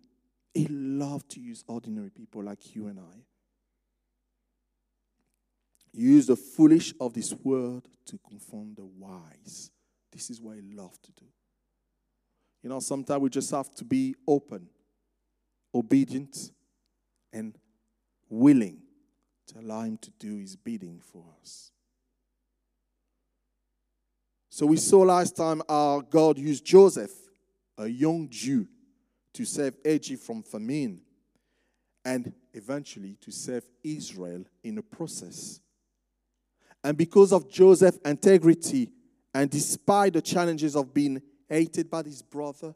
He 0.54 0.68
loved 0.68 1.30
to 1.32 1.39
use 1.39 1.63
ordinary 1.68 2.10
people 2.10 2.44
like 2.44 2.75
you 2.75 2.88
and 2.88 3.00
I 3.00 3.18
use 6.04 6.27
the 6.27 6.36
foolish 6.36 6.94
of 7.00 7.13
this 7.13 7.34
world 7.44 7.88
to 8.06 8.20
confound 8.27 8.77
the 8.77 8.86
wise. 8.86 9.72
This 10.12 10.30
is 10.30 10.42
what 10.42 10.58
I 10.58 10.62
love 10.74 11.01
to 11.01 11.12
do. 11.13 11.25
You 12.63 12.70
know, 12.70 12.80
sometimes 12.80 13.22
we 13.22 13.30
just 13.30 13.51
have 13.51 13.74
to 13.75 13.84
be 13.84 14.16
open, 14.27 14.68
obedient, 15.74 16.51
and 17.32 17.58
willing 18.30 18.80
to 19.48 19.60
allow 19.60 19.82
Him 19.82 19.98
to 20.00 20.12
do 20.20 20.38
His 20.38 20.56
bidding 20.56 21.01
for 21.01 21.24
us. 21.42 21.72
So 24.50 24.66
we 24.66 24.77
saw 24.77 25.01
last 25.01 25.36
time 25.36 25.62
our 25.70 26.01
God 26.01 26.38
used 26.38 26.66
Joseph, 26.66 27.12
a 27.77 27.88
young 27.88 28.27
Jew, 28.30 28.68
to 29.34 29.46
save 29.46 29.75
Egypt 29.86 30.24
from 30.24 30.42
famine 30.42 31.01
and 32.04 32.34
eventually 32.54 33.18
to 33.22 33.32
save 33.32 33.63
Israel 33.84 34.44
in 34.63 34.75
the 34.75 34.82
process. 34.82 35.60
And 36.88 36.98
because 36.98 37.34
of 37.34 37.50
Joseph's 37.50 38.00
integrity, 38.06 38.89
and 39.34 39.50
despite 39.50 40.13
the 40.13 40.22
challenges 40.22 40.74
of 40.74 40.94
being 40.94 41.22
hated 41.50 41.89
by 41.89 42.01
his 42.01 42.22
brother, 42.22 42.74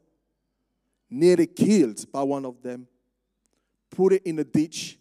nearly 1.08 1.46
killed 1.46 2.04
by 2.12 2.22
one 2.22 2.44
of 2.44 2.62
them, 2.62 2.86
put 3.90 4.12
it 4.12 4.22
in 4.26 4.38
a 4.38 4.44
ditch, 4.44 4.98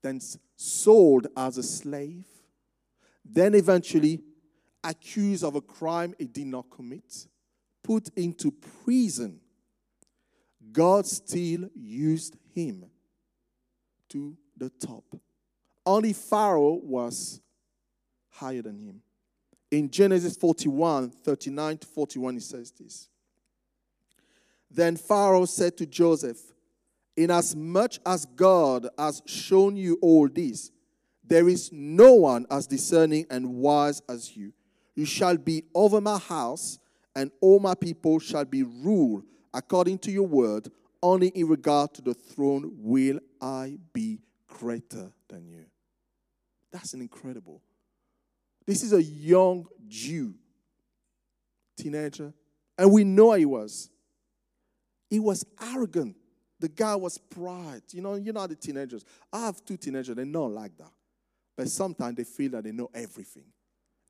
then 0.00 0.20
sold 0.54 1.26
as 1.36 1.58
a 1.58 1.62
slave, 1.64 2.24
then 3.24 3.56
eventually 3.56 4.22
accused 4.84 5.42
of 5.42 5.56
a 5.56 5.60
crime 5.60 6.14
he 6.16 6.26
did 6.26 6.46
not 6.46 6.70
commit, 6.70 7.26
put 7.82 8.10
into 8.14 8.52
prison, 8.84 9.40
God 10.70 11.04
still 11.04 11.68
used 11.74 12.36
him 12.54 12.84
to 14.10 14.36
the 14.56 14.70
top. 14.70 15.02
Only 15.84 16.12
Pharaoh 16.12 16.78
was 16.80 17.40
higher 18.32 18.62
than 18.62 18.78
him. 18.78 19.02
In 19.70 19.90
Genesis 19.90 20.36
41 20.36 21.10
39 21.10 21.78
to 21.78 21.86
41, 21.86 22.34
he 22.34 22.40
says 22.40 22.72
this. 22.72 23.08
Then 24.70 24.96
Pharaoh 24.96 25.44
said 25.44 25.76
to 25.78 25.86
Joseph, 25.86 26.38
Inasmuch 27.16 27.92
as 28.06 28.24
God 28.24 28.88
has 28.98 29.22
shown 29.26 29.76
you 29.76 29.98
all 30.00 30.28
this, 30.28 30.70
there 31.24 31.48
is 31.48 31.70
no 31.72 32.14
one 32.14 32.46
as 32.50 32.66
discerning 32.66 33.26
and 33.30 33.54
wise 33.56 34.02
as 34.08 34.36
you. 34.36 34.52
You 34.94 35.04
shall 35.04 35.36
be 35.36 35.64
over 35.74 36.00
my 36.00 36.18
house, 36.18 36.78
and 37.14 37.30
all 37.40 37.60
my 37.60 37.74
people 37.74 38.18
shall 38.18 38.44
be 38.44 38.62
ruled 38.62 39.24
according 39.54 39.98
to 40.00 40.10
your 40.10 40.26
word. 40.26 40.70
Only 41.02 41.28
in 41.28 41.48
regard 41.48 41.94
to 41.94 42.02
the 42.02 42.14
throne 42.14 42.70
will 42.76 43.18
I 43.40 43.78
be 43.92 44.20
greater 44.46 45.12
than 45.28 45.48
you. 45.48 45.64
That's 46.70 46.94
an 46.94 47.00
incredible. 47.00 47.60
This 48.66 48.82
is 48.82 48.92
a 48.92 49.02
young 49.02 49.66
Jew, 49.88 50.34
teenager, 51.76 52.32
and 52.78 52.92
we 52.92 53.04
know 53.04 53.32
he 53.32 53.44
was. 53.44 53.90
He 55.10 55.18
was 55.18 55.44
arrogant. 55.60 56.16
The 56.58 56.68
guy 56.68 56.96
was 56.96 57.18
pride. 57.18 57.82
You 57.90 58.00
know, 58.02 58.14
you 58.14 58.32
know 58.32 58.46
the 58.46 58.54
teenagers. 58.54 59.04
I 59.32 59.46
have 59.46 59.64
two 59.64 59.76
teenagers, 59.76 60.14
they're 60.16 60.24
not 60.24 60.50
like 60.50 60.76
that. 60.78 60.92
But 61.56 61.68
sometimes 61.68 62.16
they 62.16 62.24
feel 62.24 62.52
that 62.52 62.64
they 62.64 62.72
know 62.72 62.88
everything. 62.94 63.44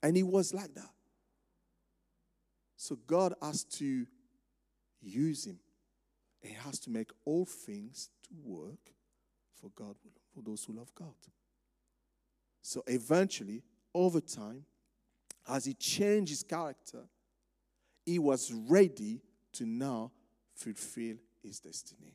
And 0.03 0.17
he 0.17 0.23
was 0.23 0.55
like 0.55 0.75
that. 0.75 0.91
So 2.77 2.99
God 3.07 3.35
has 3.41 3.65
to 3.65 4.07
use 5.01 5.47
him. 5.47 5.59
He 6.41 6.55
has 6.55 6.79
to 6.81 6.91
make 6.91 7.11
all 7.25 7.45
things 7.45 8.11
to 8.29 8.35
work 8.45 8.93
for 9.61 9.71
God, 9.77 9.97
for 10.35 10.43
those 10.43 10.65
who 10.65 10.73
love 10.73 10.93
God. 10.95 11.15
So 12.61 12.83
eventually, 12.87 13.63
over 13.95 14.21
time, 14.21 14.65
as 15.49 15.65
he 15.65 15.75
changed 15.75 16.31
his 16.31 16.43
character, 16.43 17.03
he 18.05 18.19
was 18.19 18.53
ready 18.53 19.21
to 19.53 19.67
now 19.67 20.11
fulfill 20.55 21.17
his 21.43 21.61
destiny. 21.61 22.15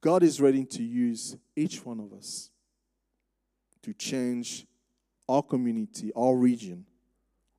God 0.00 0.22
is 0.22 0.40
ready 0.40 0.64
to 0.64 0.82
use 0.82 1.36
each 1.56 1.84
one 1.84 1.98
of 1.98 2.12
us 2.12 2.50
to 3.82 3.92
change 3.92 4.64
our 5.28 5.42
community, 5.42 6.12
our 6.14 6.36
region, 6.36 6.86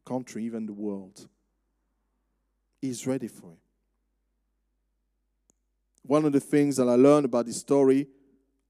country, 0.06 0.46
even 0.46 0.66
the 0.66 0.74
world. 0.74 1.28
He's 2.82 3.06
ready 3.06 3.28
for 3.28 3.52
it 3.52 3.69
one 6.10 6.26
of 6.26 6.32
the 6.32 6.40
things 6.40 6.78
that 6.78 6.90
I 6.90 6.96
learned 6.96 7.26
about 7.26 7.46
the 7.46 7.54
story 7.54 8.08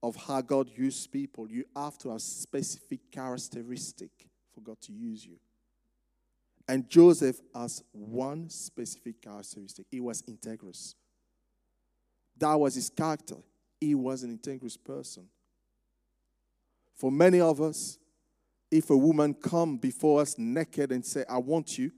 of 0.04 0.18
how 0.18 0.42
God 0.42 0.70
used 0.76 1.10
people, 1.10 1.50
you 1.50 1.64
have 1.74 1.98
to 2.00 2.10
have 2.10 2.22
specific 2.22 3.00
characteristic 3.14 4.10
for 4.54 4.60
God 4.60 4.76
to 4.82 4.92
use 4.92 5.26
you. 5.26 5.38
And 6.68 6.90
Joseph 6.90 7.40
has 7.56 7.82
one 7.94 8.50
specific 8.50 9.22
characteristic. 9.22 9.86
He 9.90 10.02
was 10.02 10.22
integrous. 10.24 10.96
That 12.38 12.60
was 12.60 12.76
his 12.76 12.90
character. 12.90 13.38
He 13.80 13.96
was 13.96 14.24
an 14.24 14.38
integrous 14.38 14.78
person. 14.78 15.30
For 16.98 17.10
many 17.10 17.40
of 17.40 17.62
us, 17.62 18.00
if 18.70 18.90
a 18.90 18.98
woman 18.98 19.34
come 19.34 19.78
before 19.78 20.24
us 20.24 20.38
naked 20.38 20.92
and 20.92 21.06
say, 21.06 21.24
I 21.30 21.38
want 21.38 21.78
you, 21.78 21.90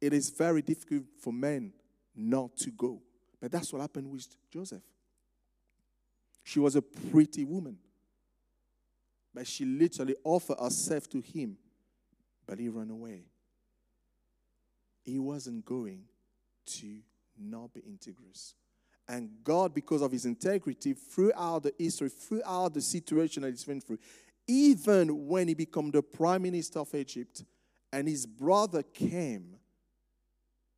it 0.00 0.12
is 0.12 0.30
very 0.30 0.62
difficult 0.62 1.06
for 1.20 1.32
men 1.32 1.72
not 2.14 2.56
to 2.58 2.70
go. 2.70 3.02
But 3.40 3.52
that's 3.52 3.72
what 3.72 3.82
happened 3.82 4.10
with 4.10 4.26
Joseph. 4.50 4.82
She 6.42 6.58
was 6.58 6.76
a 6.76 6.82
pretty 6.82 7.44
woman. 7.44 7.78
But 9.34 9.46
she 9.46 9.64
literally 9.64 10.16
offered 10.24 10.58
herself 10.58 11.08
to 11.10 11.20
him, 11.20 11.58
but 12.46 12.58
he 12.58 12.68
ran 12.68 12.90
away. 12.90 13.24
He 15.04 15.18
wasn't 15.18 15.64
going 15.64 16.04
to 16.66 16.98
not 17.38 17.74
be 17.74 17.80
integrous. 17.82 18.54
And 19.08 19.30
God, 19.44 19.74
because 19.74 20.02
of 20.02 20.10
his 20.10 20.24
integrity, 20.24 20.94
throughout 20.94 21.64
the 21.64 21.74
history, 21.78 22.08
throughout 22.08 22.74
the 22.74 22.80
situation 22.80 23.42
that 23.42 23.50
he's 23.50 23.66
went 23.66 23.84
through, 23.84 23.98
even 24.48 25.26
when 25.26 25.48
he 25.48 25.54
became 25.54 25.90
the 25.90 26.02
prime 26.02 26.42
minister 26.42 26.80
of 26.80 26.94
Egypt 26.94 27.44
and 27.92 28.08
his 28.08 28.26
brother 28.26 28.82
came, 28.82 29.56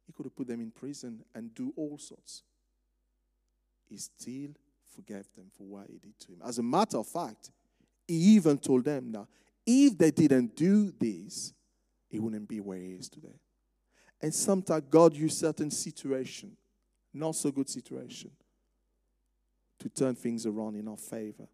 he 0.08 0.12
could 0.14 0.24
have 0.24 0.34
put 0.34 0.48
them 0.48 0.60
in 0.60 0.70
prison 0.70 1.22
and 1.34 1.54
do 1.54 1.72
all 1.76 1.98
sorts. 1.98 2.42
He 3.88 3.98
still 3.98 4.52
forgave 4.96 5.28
them 5.36 5.50
for 5.56 5.64
what 5.64 5.86
he 5.86 5.98
did 5.98 6.18
to 6.20 6.32
him. 6.32 6.38
As 6.44 6.58
a 6.58 6.62
matter 6.62 6.96
of 6.96 7.06
fact, 7.06 7.50
he 8.06 8.14
even 8.14 8.56
told 8.56 8.86
them 8.86 9.12
that 9.12 9.26
if 9.66 9.98
they 9.98 10.10
didn't 10.10 10.56
do 10.56 10.90
this, 10.98 11.52
he 12.08 12.18
wouldn't 12.18 12.48
be 12.48 12.58
where 12.58 12.78
he 12.78 12.94
is 12.94 13.10
today. 13.10 13.38
And 14.22 14.34
sometimes 14.34 14.84
God 14.90 15.14
used 15.14 15.38
certain 15.38 15.70
situation, 15.70 16.56
not 17.12 17.36
so 17.36 17.50
good 17.50 17.68
situation, 17.68 18.30
to 19.78 19.90
turn 19.90 20.14
things 20.14 20.46
around 20.46 20.74
in 20.74 20.88
our 20.88 20.96
favor. 20.96 21.46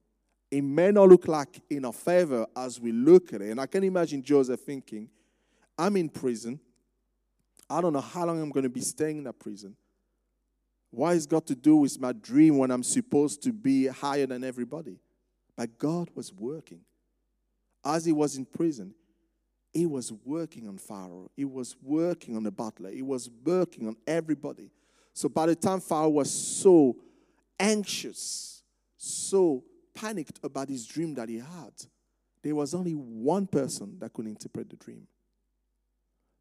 It 0.49 0.63
may 0.63 0.93
not 0.93 1.09
look 1.09 1.27
like 1.27 1.61
in 1.69 1.85
our 1.85 1.93
favor 1.93 2.47
as 2.57 2.81
we 2.81 2.93
look 2.93 3.33
at 3.33 3.43
it. 3.43 3.51
And 3.51 3.61
I 3.61 3.67
can 3.67 3.83
imagine 3.83 4.23
Joseph 4.23 4.61
thinking, 4.61 5.11
I'm 5.77 5.97
in 5.97 6.09
prison. 6.09 6.61
I 7.69 7.81
don't 7.81 7.93
know 7.93 8.01
how 8.01 8.27
long 8.27 8.41
I'm 8.41 8.51
going 8.51 8.65
to 8.65 8.71
be 8.71 8.81
staying 8.81 9.19
in 9.19 9.25
that 9.25 9.39
prison. 9.39 9.77
Why 10.91 11.15
has 11.15 11.27
God 11.27 11.47
to 11.47 11.55
do 11.55 11.77
with 11.77 12.01
my 12.01 12.13
dream 12.13 12.59
when 12.59 12.71
I'm 12.71 12.83
supposed 12.83 13.43
to 13.43 13.53
be 13.53 13.87
higher 13.87 14.27
than 14.27 14.45
everybody? 14.45 14.99
But 15.57 15.79
God 15.79 16.09
was 16.15 16.33
working. 16.33 16.81
As 17.85 18.05
he 18.05 18.13
was 18.13 18.37
in 18.37 18.45
prison, 18.45 18.95
he 19.73 19.87
was 19.87 20.13
working 20.25 20.69
on 20.69 20.79
Pharaoh. 20.79 21.31
He 21.37 21.45
was 21.45 21.75
working 21.83 22.37
on 22.37 22.45
the 22.45 22.53
butler. 22.53 22.91
He 22.91 23.03
was 23.03 23.29
working 23.45 23.89
on 23.89 23.97
everybody. 24.07 24.71
So 25.13 25.29
by 25.29 25.47
the 25.47 25.57
time 25.57 25.81
Pharaoh 25.81 26.11
was 26.11 26.31
so 26.31 26.97
anxious, 27.59 28.63
so 28.97 29.65
panicked 29.95 30.39
about 30.43 30.69
his 30.69 30.87
dream 30.87 31.15
that 31.15 31.29
he 31.29 31.39
had, 31.39 31.73
there 32.43 32.55
was 32.55 32.75
only 32.75 32.93
one 32.93 33.47
person 33.47 33.97
that 33.99 34.13
could 34.13 34.27
interpret 34.27 34.71
the 34.71 34.77
dream. 34.77 35.07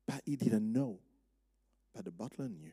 But 0.08 0.22
he 0.26 0.36
didn't 0.36 0.72
know. 0.72 1.00
But 1.94 2.06
the 2.06 2.12
butler 2.12 2.50
knew 2.50 2.72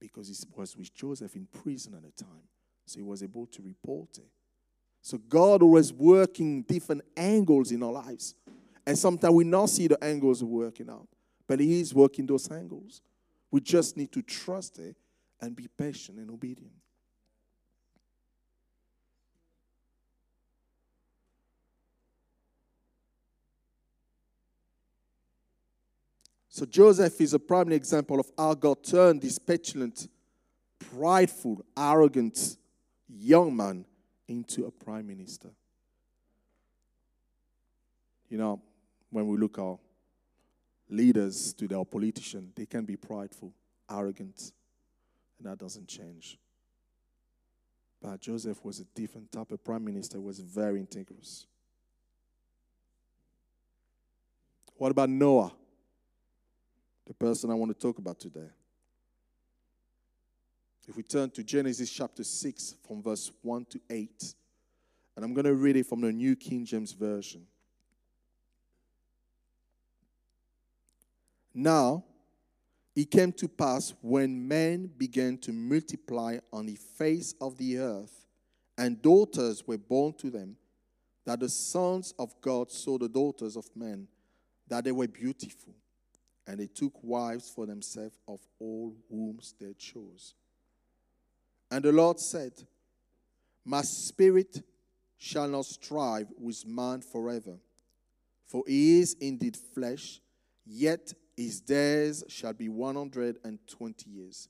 because 0.00 0.28
he 0.28 0.34
was 0.54 0.76
with 0.76 0.92
Joseph 0.94 1.34
in 1.34 1.46
prison 1.46 1.94
at 1.94 2.02
the 2.02 2.24
time. 2.24 2.48
So 2.86 2.98
he 2.98 3.02
was 3.02 3.22
able 3.22 3.46
to 3.46 3.62
report 3.62 4.18
it. 4.18 4.30
So 5.00 5.18
God 5.18 5.62
always 5.62 5.92
working 5.92 6.62
different 6.62 7.02
angles 7.16 7.72
in 7.72 7.82
our 7.82 7.92
lives. 7.92 8.34
And 8.86 8.98
sometimes 8.98 9.34
we 9.34 9.44
not 9.44 9.70
see 9.70 9.86
the 9.86 10.02
angles 10.02 10.42
working 10.44 10.90
out. 10.90 11.08
But 11.46 11.60
He 11.60 11.80
is 11.80 11.94
working 11.94 12.26
those 12.26 12.50
angles. 12.50 13.02
We 13.50 13.60
just 13.60 13.96
need 13.96 14.12
to 14.12 14.22
trust 14.22 14.78
it 14.78 14.96
and 15.40 15.54
be 15.54 15.68
patient 15.68 16.18
and 16.18 16.30
obedient. 16.30 16.72
So 26.54 26.64
Joseph 26.64 27.20
is 27.20 27.34
a 27.34 27.40
prime 27.40 27.72
example 27.72 28.20
of 28.20 28.30
how 28.38 28.54
God 28.54 28.84
turned 28.84 29.20
this 29.20 29.40
petulant, 29.40 30.06
prideful, 30.78 31.64
arrogant 31.76 32.58
young 33.08 33.56
man 33.56 33.84
into 34.28 34.64
a 34.66 34.70
prime 34.70 35.08
minister. 35.08 35.48
You 38.28 38.38
know, 38.38 38.62
when 39.10 39.26
we 39.26 39.36
look 39.36 39.58
at 39.58 39.62
our 39.62 39.80
leaders 40.88 41.52
to 41.54 41.76
our 41.76 41.84
politicians, 41.84 42.52
they 42.54 42.66
can 42.66 42.84
be 42.84 42.94
prideful, 42.94 43.52
arrogant, 43.90 44.52
and 45.38 45.48
that 45.48 45.58
doesn't 45.58 45.88
change. 45.88 46.38
But 48.00 48.20
Joseph 48.20 48.64
was 48.64 48.78
a 48.78 48.84
different 48.94 49.32
type 49.32 49.50
of 49.50 49.64
prime 49.64 49.84
minister, 49.84 50.20
was 50.20 50.38
very 50.38 50.80
integrous. 50.80 51.46
What 54.76 54.92
about 54.92 55.08
Noah? 55.10 55.50
The 57.06 57.14
person 57.14 57.50
I 57.50 57.54
want 57.54 57.72
to 57.72 57.78
talk 57.78 57.98
about 57.98 58.18
today. 58.18 58.48
If 60.86 60.96
we 60.96 61.02
turn 61.02 61.30
to 61.30 61.42
Genesis 61.42 61.90
chapter 61.90 62.24
6 62.24 62.76
from 62.86 63.02
verse 63.02 63.30
1 63.42 63.64
to 63.66 63.80
8, 63.88 64.34
and 65.16 65.24
I'm 65.24 65.32
going 65.32 65.46
to 65.46 65.54
read 65.54 65.76
it 65.76 65.86
from 65.86 66.00
the 66.00 66.12
New 66.12 66.36
King 66.36 66.64
James 66.64 66.92
Version. 66.92 67.46
Now, 71.54 72.04
it 72.96 73.10
came 73.10 73.32
to 73.32 73.48
pass 73.48 73.94
when 74.02 74.46
men 74.46 74.90
began 74.96 75.38
to 75.38 75.52
multiply 75.52 76.38
on 76.52 76.66
the 76.66 76.76
face 76.76 77.34
of 77.40 77.56
the 77.56 77.78
earth, 77.78 78.26
and 78.76 79.00
daughters 79.00 79.66
were 79.66 79.78
born 79.78 80.14
to 80.14 80.30
them, 80.30 80.56
that 81.24 81.40
the 81.40 81.48
sons 81.48 82.12
of 82.18 82.34
God 82.40 82.70
saw 82.70 82.98
the 82.98 83.08
daughters 83.08 83.56
of 83.56 83.64
men, 83.74 84.08
that 84.68 84.84
they 84.84 84.92
were 84.92 85.06
beautiful 85.06 85.74
and 86.46 86.60
they 86.60 86.66
took 86.66 86.92
wives 87.02 87.50
for 87.54 87.66
themselves 87.66 88.18
of 88.28 88.40
all 88.58 88.94
whom 89.08 89.38
they 89.60 89.74
chose. 89.74 90.34
And 91.70 91.84
the 91.84 91.92
Lord 91.92 92.20
said, 92.20 92.52
My 93.64 93.82
spirit 93.82 94.62
shall 95.16 95.48
not 95.48 95.66
strive 95.66 96.28
with 96.38 96.66
man 96.66 97.00
forever, 97.00 97.58
for 98.46 98.62
he 98.66 99.00
is 99.00 99.16
indeed 99.20 99.56
flesh, 99.74 100.20
yet 100.66 101.12
his 101.36 101.60
days 101.60 102.22
shall 102.28 102.52
be 102.52 102.68
120 102.68 104.10
years. 104.10 104.48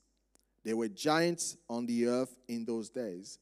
There 0.63 0.75
were 0.75 0.87
giants 0.87 1.57
on 1.69 1.85
the 1.85 2.07
earth 2.07 2.35
in 2.47 2.65
those 2.65 2.89
days. 2.89 3.39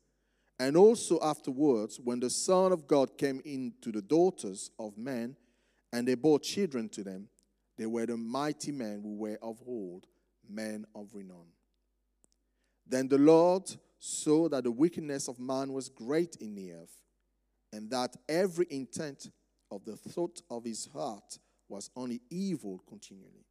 And 0.60 0.78
also 0.78 1.20
afterwards, 1.22 2.00
when 2.02 2.20
the 2.20 2.30
Son 2.30 2.72
of 2.72 2.88
God 2.88 3.18
came 3.18 3.42
into 3.44 3.92
the 3.92 4.02
daughters 4.02 4.70
of 4.78 4.98
men, 4.98 5.36
and 5.92 6.08
they 6.08 6.16
bore 6.16 6.39
children 6.39 6.89
to 6.89 7.04
them, 7.04 7.28
they 7.78 7.86
were 7.86 8.06
the 8.06 8.18
mighty 8.18 8.72
men 8.72 9.02
who 9.02 9.16
were 9.16 9.38
of 9.42 9.62
old, 9.66 10.06
men 10.48 10.86
of 10.96 11.14
renown. 11.14 11.48
Then 12.86 13.08
the 13.08 13.18
Lord 13.18 13.64
saw 14.00 14.50
that 14.50 14.66
the 14.66 14.72
wickedness 14.72 15.28
of 15.28 15.40
man 15.40 15.72
was 15.72 15.90
great 15.90 16.36
in 16.38 16.56
the 16.56 16.74
earth, 16.74 17.02
and 17.72 17.90
that 17.90 18.16
every 18.28 18.68
intent 18.70 19.32
of 19.72 19.84
the 19.86 19.96
thought 19.96 20.42
of 20.50 20.66
his 20.66 20.86
heart 20.94 21.40
was 21.70 21.90
only 21.96 22.22
evil 22.30 22.84
continually. 22.88 23.46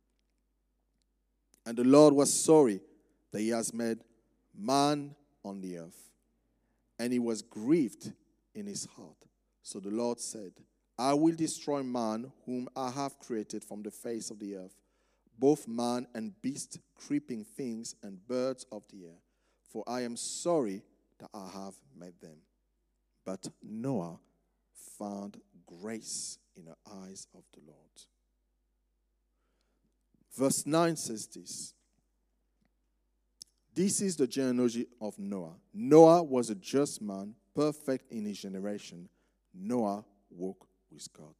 And 1.67 1.77
the 1.77 1.85
Lord 1.85 2.15
was 2.15 2.33
sorry 2.33 2.81
that 3.33 3.41
he 3.41 3.49
has 3.49 3.73
made 3.73 3.99
man 4.55 5.15
on 5.45 5.61
the 5.61 5.79
earth, 5.79 6.11
and 6.99 7.13
he 7.13 7.19
was 7.19 7.43
grieved 7.43 8.13
in 8.55 8.67
his 8.67 8.87
heart. 8.97 9.27
So 9.63 9.81
the 9.81 9.91
Lord 9.91 10.21
said, 10.21 10.53
I 10.99 11.15
will 11.15 11.35
destroy 11.35 11.83
man 11.83 12.31
whom 12.47 12.69
I 12.77 12.91
have 12.91 13.19
created 13.19 13.65
from 13.65 13.83
the 13.83 13.91
face 13.91 14.31
of 14.31 14.39
the 14.39 14.57
earth, 14.57 14.75
both 15.39 15.67
man 15.67 16.07
and 16.15 16.41
beast, 16.43 16.79
creeping 16.95 17.45
things, 17.45 17.95
and 18.03 18.27
birds 18.27 18.67
of 18.71 18.85
the 18.91 19.07
air. 19.07 19.19
For 19.71 19.85
I 19.87 20.03
am 20.03 20.17
sorry 20.17 20.83
that 21.19 21.31
I 21.33 21.49
have 21.53 21.75
made 21.99 22.21
them. 22.21 22.37
But 23.25 23.49
Noah 23.63 24.19
found 24.99 25.41
grace 25.67 26.39
in 26.57 26.67
the 26.67 26.77
eyes 26.87 27.27
of 27.35 27.45
the 27.55 27.61
Lord. 27.67 27.79
Verse 30.37 30.67
9 30.67 30.97
says 30.97 31.27
this 31.27 31.75
This 33.75 34.01
is 34.01 34.17
the 34.17 34.27
genealogy 34.27 34.87
of 35.01 35.19
Noah. 35.19 35.55
Noah 35.73 36.23
was 36.23 36.51
a 36.51 36.55
just 36.55 37.01
man, 37.01 37.35
perfect 37.55 38.11
in 38.13 38.25
his 38.25 38.41
generation. 38.41 39.09
Noah 39.55 40.05
walked 40.31 40.67
with 40.93 41.13
God. 41.13 41.35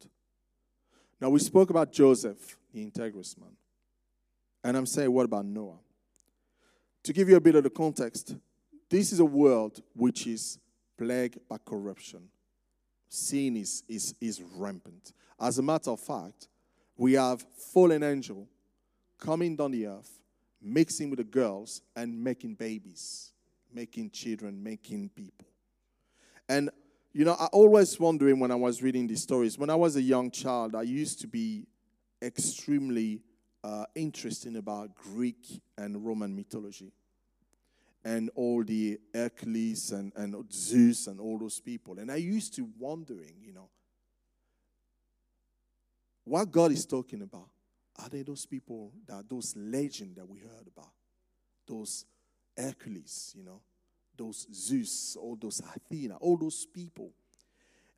Now, 1.21 1.29
we 1.29 1.39
spoke 1.39 1.69
about 1.69 1.91
Joseph, 1.91 2.57
the 2.73 2.85
integrous 2.85 3.39
man. 3.39 3.55
And 4.63 4.75
I'm 4.75 4.85
saying, 4.85 5.11
what 5.11 5.25
about 5.25 5.45
Noah? 5.45 5.79
To 7.03 7.13
give 7.13 7.29
you 7.29 7.35
a 7.35 7.41
bit 7.41 7.55
of 7.55 7.63
the 7.63 7.69
context, 7.69 8.35
this 8.89 9.11
is 9.11 9.19
a 9.19 9.25
world 9.25 9.81
which 9.93 10.27
is 10.27 10.59
plagued 10.97 11.39
by 11.49 11.57
corruption. 11.65 12.29
Sin 13.09 13.57
is, 13.57 13.83
is, 13.87 14.15
is 14.21 14.41
rampant. 14.55 15.13
As 15.39 15.57
a 15.59 15.61
matter 15.61 15.91
of 15.91 15.99
fact, 15.99 16.47
we 16.97 17.13
have 17.13 17.45
fallen 17.73 18.03
angel 18.03 18.47
coming 19.19 19.55
down 19.55 19.71
the 19.71 19.87
earth, 19.87 20.19
mixing 20.61 21.09
with 21.09 21.17
the 21.17 21.23
girls 21.23 21.81
and 21.95 22.23
making 22.23 22.55
babies, 22.55 23.31
making 23.73 24.09
children, 24.11 24.61
making 24.63 25.09
people. 25.09 25.47
And 26.47 26.69
You 27.15 27.25
know, 27.25 27.35
I 27.39 27.45
always 27.51 27.99
wondering 27.99 28.39
when 28.39 28.49
I 28.49 28.55
was 28.55 28.81
reading 28.81 29.05
these 29.05 29.21
stories. 29.21 29.55
When 29.55 29.69
I 29.69 29.75
was 29.75 29.95
a 29.95 30.01
young 30.01 30.31
child, 30.31 30.73
I 30.73 30.81
used 30.81 31.21
to 31.21 31.27
be 31.27 31.67
extremely 32.23 33.21
uh, 33.63 33.85
interested 33.93 34.55
about 34.55 34.95
Greek 34.95 35.61
and 35.77 36.03
Roman 36.03 36.35
mythology 36.35 36.91
and 38.03 38.31
all 38.33 38.63
the 38.63 38.99
Hercules 39.13 39.91
and, 39.91 40.11
and 40.15 40.51
Zeus 40.51 41.05
and 41.05 41.19
all 41.19 41.37
those 41.37 41.59
people. 41.59 41.99
And 41.99 42.11
I 42.11 42.15
used 42.15 42.55
to 42.55 42.67
wondering, 42.79 43.35
you 43.39 43.53
know, 43.53 43.69
what 46.23 46.51
God 46.51 46.71
is 46.71 46.85
talking 46.87 47.21
about. 47.21 47.49
Are 47.99 48.09
they 48.09 48.23
those 48.23 48.47
people 48.47 48.91
that 49.05 49.29
those 49.29 49.55
legends 49.55 50.15
that 50.15 50.27
we 50.27 50.39
heard 50.39 50.67
about? 50.75 50.91
Those 51.67 52.05
Hercules, 52.57 53.33
you 53.37 53.43
know, 53.43 53.61
those 54.17 54.47
Zeus, 54.53 55.17
all 55.19 55.37
those 55.39 55.61
Athena, 55.75 56.17
all 56.17 56.37
those 56.37 56.65
people. 56.65 57.11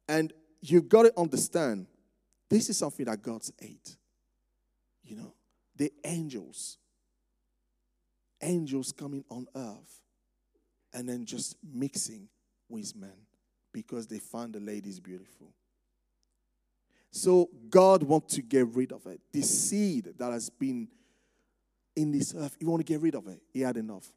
And 0.08 0.32
you've 0.62 0.90
got 0.90 1.04
to 1.04 1.14
understand 1.18 1.88
this 2.50 2.70
is 2.70 2.78
something 2.78 3.06
that 3.06 3.22
God's 3.22 3.52
ate. 3.62 3.98
You 5.04 5.18
know, 5.18 5.34
the 5.76 5.92
angels, 6.04 6.78
angels 8.42 8.92
coming 8.92 9.24
on 9.30 9.48
earth 9.56 10.02
and 10.94 11.08
then 11.08 11.26
just 11.26 11.58
mixing 11.64 12.30
with 12.70 12.96
men 12.96 13.16
because 13.74 14.08
they 14.08 14.20
find 14.20 14.54
the 14.54 14.60
ladies 14.60 15.00
beautiful. 15.00 15.54
So 17.12 17.50
God 17.70 18.04
wants 18.04 18.36
to 18.36 18.42
get 18.42 18.68
rid 18.68 18.92
of 18.92 19.06
it. 19.06 19.22
The 19.32 19.42
seed 19.42 20.14
that 20.18 20.32
has 20.32 20.50
been 20.50 20.88
in 21.96 22.12
this 22.12 22.34
earth, 22.36 22.56
He 22.60 22.66
want 22.66 22.86
to 22.86 22.94
get 22.94 23.02
rid 23.02 23.16
of 23.16 23.28
it. 23.28 23.42
He 23.54 23.62
had 23.62 23.78
enough. 23.78 24.12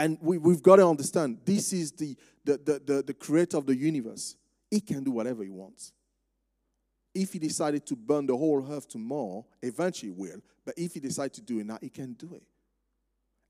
And 0.00 0.16
we, 0.22 0.38
we've 0.38 0.62
got 0.62 0.76
to 0.76 0.88
understand 0.88 1.40
this 1.44 1.74
is 1.74 1.92
the, 1.92 2.16
the, 2.42 2.56
the, 2.56 2.82
the, 2.86 3.02
the 3.02 3.12
creator 3.12 3.58
of 3.58 3.66
the 3.66 3.76
universe. 3.76 4.34
He 4.70 4.80
can 4.80 5.04
do 5.04 5.10
whatever 5.10 5.42
he 5.42 5.50
wants. 5.50 5.92
If 7.14 7.34
he 7.34 7.38
decided 7.38 7.84
to 7.84 7.96
burn 7.96 8.24
the 8.24 8.34
whole 8.34 8.66
earth 8.72 8.88
tomorrow, 8.88 9.44
eventually 9.62 10.10
he 10.12 10.18
will. 10.18 10.40
But 10.64 10.72
if 10.78 10.94
he 10.94 11.00
decides 11.00 11.34
to 11.34 11.42
do 11.42 11.58
it 11.58 11.66
now, 11.66 11.76
he 11.82 11.90
can 11.90 12.14
do 12.14 12.32
it. 12.32 12.44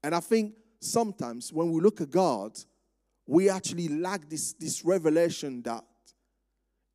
And 0.02 0.12
I 0.12 0.18
think 0.18 0.56
sometimes 0.80 1.52
when 1.52 1.70
we 1.70 1.80
look 1.80 2.00
at 2.00 2.10
God, 2.10 2.58
we 3.28 3.48
actually 3.48 3.86
lack 3.86 4.28
this, 4.28 4.52
this 4.54 4.84
revelation 4.84 5.62
that 5.62 5.84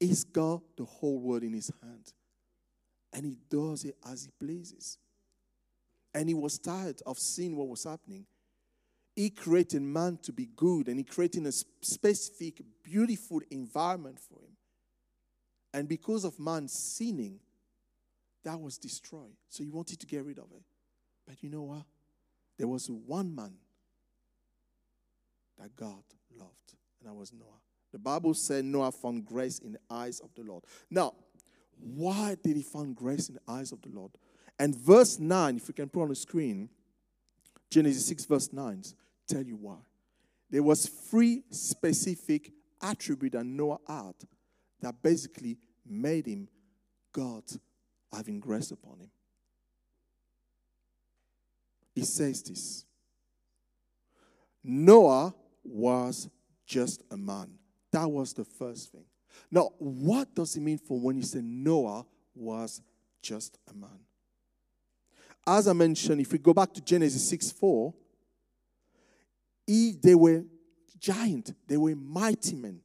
He's 0.01 0.25
got 0.25 0.63
the 0.75 0.83
whole 0.83 1.17
world 1.17 1.43
in 1.43 1.53
His 1.53 1.71
hand. 1.81 2.11
And 3.13 3.25
He 3.25 3.37
does 3.49 3.85
it 3.85 3.95
as 4.11 4.25
He 4.25 4.31
pleases. 4.37 4.97
And 6.13 6.27
He 6.27 6.35
was 6.35 6.59
tired 6.59 7.01
of 7.05 7.17
seeing 7.17 7.55
what 7.55 7.69
was 7.69 7.85
happening. 7.85 8.25
He 9.15 9.29
created 9.29 9.81
man 9.81 10.17
to 10.23 10.33
be 10.33 10.49
good 10.55 10.87
and 10.89 10.97
he 10.97 11.03
created 11.03 11.45
a 11.45 11.51
specific, 11.51 12.61
beautiful 12.83 13.41
environment 13.49 14.19
for 14.19 14.39
him. 14.39 14.57
And 15.73 15.87
because 15.87 16.25
of 16.25 16.39
man 16.39 16.67
sinning, 16.67 17.39
that 18.43 18.59
was 18.59 18.77
destroyed. 18.77 19.35
So 19.49 19.63
he 19.63 19.69
wanted 19.69 19.99
to 20.01 20.05
get 20.05 20.23
rid 20.25 20.37
of 20.37 20.51
it. 20.55 20.63
But 21.25 21.41
you 21.41 21.49
know 21.49 21.63
what? 21.63 21.83
There 22.57 22.67
was 22.67 22.89
one 22.89 23.33
man 23.33 23.53
that 25.59 25.75
God 25.75 26.03
loved, 26.37 26.75
and 26.99 27.09
that 27.09 27.13
was 27.13 27.33
Noah. 27.33 27.61
The 27.91 27.99
Bible 27.99 28.33
said 28.33 28.65
Noah 28.65 28.91
found 28.91 29.25
grace 29.25 29.59
in 29.59 29.73
the 29.73 29.79
eyes 29.89 30.19
of 30.19 30.29
the 30.35 30.43
Lord. 30.43 30.63
Now, 30.89 31.13
why 31.79 32.35
did 32.41 32.55
he 32.55 32.61
find 32.61 32.95
grace 32.95 33.29
in 33.29 33.35
the 33.35 33.51
eyes 33.51 33.71
of 33.71 33.81
the 33.81 33.89
Lord? 33.89 34.11
And 34.59 34.75
verse 34.75 35.19
9, 35.19 35.57
if 35.57 35.67
you 35.67 35.73
can 35.73 35.89
put 35.89 36.03
on 36.03 36.09
the 36.09 36.15
screen, 36.15 36.69
Genesis 37.69 38.05
6, 38.07 38.25
verse 38.25 38.53
9 38.53 38.83
tell 39.27 39.43
you 39.43 39.55
why. 39.55 39.77
There 40.49 40.63
was 40.63 40.87
three 40.87 41.43
specific 41.49 42.51
attributes 42.81 43.35
that 43.35 43.45
Noah 43.45 43.79
had 43.87 44.15
that 44.81 45.01
basically 45.01 45.57
made 45.85 46.27
him 46.27 46.47
God 47.11 47.43
having 48.13 48.39
grace 48.39 48.71
upon 48.71 48.99
him. 48.99 49.09
He 51.93 52.03
says 52.03 52.43
this 52.43 52.85
Noah 54.63 55.33
was 55.63 56.29
just 56.65 57.03
a 57.11 57.17
man. 57.17 57.51
That 57.91 58.09
was 58.09 58.33
the 58.33 58.43
first 58.43 58.91
thing. 58.91 59.05
Now, 59.51 59.71
what 59.77 60.33
does 60.33 60.55
it 60.55 60.61
mean 60.61 60.77
for 60.77 60.99
when 60.99 61.15
he 61.15 61.21
said 61.21 61.43
Noah 61.43 62.05
was 62.33 62.81
just 63.21 63.57
a 63.69 63.73
man? 63.73 63.99
As 65.47 65.67
I 65.67 65.73
mentioned, 65.73 66.21
if 66.21 66.31
we 66.31 66.39
go 66.39 66.53
back 66.53 66.73
to 66.73 66.81
Genesis 66.81 67.29
6 67.29 67.51
4, 67.51 67.93
he, 69.65 69.93
they 70.01 70.15
were 70.15 70.43
giant, 70.99 71.53
they 71.67 71.77
were 71.77 71.95
mighty 71.95 72.55
men 72.55 72.81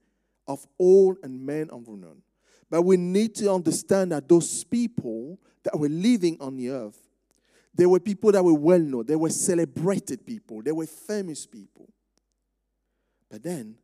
of 0.46 0.66
old 0.78 1.18
and 1.22 1.44
men 1.44 1.70
of 1.70 1.86
renown. 1.86 2.22
But 2.68 2.82
we 2.82 2.96
need 2.96 3.34
to 3.36 3.52
understand 3.52 4.12
that 4.12 4.28
those 4.28 4.64
people 4.64 5.38
that 5.62 5.78
were 5.78 5.88
living 5.88 6.36
on 6.40 6.56
the 6.56 6.70
earth, 6.70 6.98
they 7.74 7.86
were 7.86 8.00
people 8.00 8.32
that 8.32 8.44
were 8.44 8.54
well 8.54 8.78
known, 8.78 9.06
they 9.06 9.16
were 9.16 9.30
celebrated 9.30 10.24
people, 10.26 10.62
they 10.62 10.72
were 10.72 10.86
famous 10.86 11.46
people. 11.46 11.88
But 13.30 13.42
then, 13.42 13.76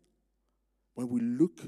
when 0.94 1.08
we 1.08 1.20
look 1.20 1.60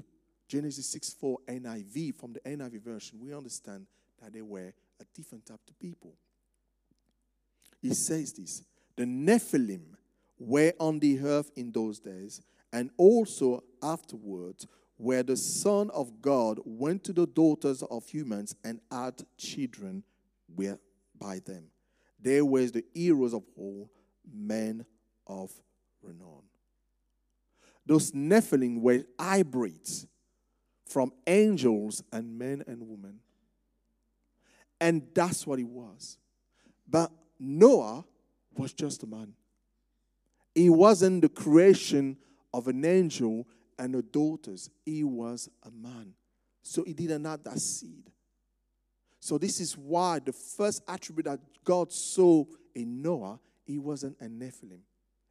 Genesis 0.49 0.87
6 0.87 1.11
4 1.15 1.39
NIV 1.49 2.15
from 2.17 2.33
the 2.33 2.41
NIV 2.41 2.83
version, 2.83 3.21
we 3.21 3.35
understand 3.35 3.87
that 4.23 4.33
they 4.33 4.43
were 4.43 4.73
a 5.01 5.05
different 5.15 5.47
type 5.47 5.61
of 5.69 5.79
people. 5.79 6.15
He 7.81 7.95
says 7.95 8.33
this 8.33 8.63
the 8.97 9.05
Nephilim 9.05 9.98
were 10.39 10.73
on 10.79 10.99
the 10.99 11.21
earth 11.21 11.51
in 11.57 11.73
those 11.73 11.99
days, 11.99 12.41
and 12.73 12.91
also 12.97 13.63
afterwards, 13.83 14.67
where 14.97 15.23
the 15.23 15.37
Son 15.37 15.91
of 15.91 16.21
God 16.21 16.59
went 16.65 17.05
to 17.05 17.13
the 17.13 17.27
daughters 17.27 17.83
of 17.85 18.09
humans 18.09 18.55
and 18.65 18.81
had 18.91 19.23
children 19.37 20.03
by 21.19 21.39
them. 21.39 21.65
They 22.21 22.43
were 22.43 22.67
the 22.67 22.85
heroes 22.95 23.33
of 23.33 23.45
all, 23.57 23.91
men 24.33 24.85
of 25.27 25.53
renown. 26.03 26.43
Those 27.87 28.11
Nephilim 28.13 28.81
were 28.81 29.05
hybrids 29.19 30.07
from 30.85 31.13
angels 31.27 32.03
and 32.13 32.39
men 32.39 32.65
and 32.67 32.89
women. 32.89 33.21
And 34.81 35.07
that's 35.15 35.47
what 35.47 35.59
he 35.59 35.65
was. 35.65 36.19
But 36.89 37.11
Noah 37.39 38.05
was 38.57 38.73
just 38.73 39.03
a 39.05 39.07
man. 39.07 39.35
He 40.59 40.71
wasn't 40.71 41.23
the 41.23 41.29
creation 41.29 42.17
of 42.53 42.67
an 42.67 42.85
angel 42.85 43.47
and 43.79 43.95
the 43.95 44.03
daughters. 44.03 44.69
He 44.85 45.05
was 45.05 45.49
a 45.63 45.71
man. 45.71 46.15
So 46.65 46.83
he 46.83 46.95
didn't 46.95 47.25
have 47.27 47.45
that 47.45 47.61
seed. 47.61 48.11
So 49.21 49.39
this 49.39 49.61
is 49.61 49.79
why 49.79 50.19
the 50.19 50.33
first 50.33 50.83
attribute 50.89 51.27
that 51.27 51.39
God 51.63 51.93
saw 51.93 52.45
in 52.75 53.01
Noah, 53.01 53.39
he 53.65 53.79
wasn't 53.79 54.17
a 54.21 54.25
Nephilim. 54.25 54.81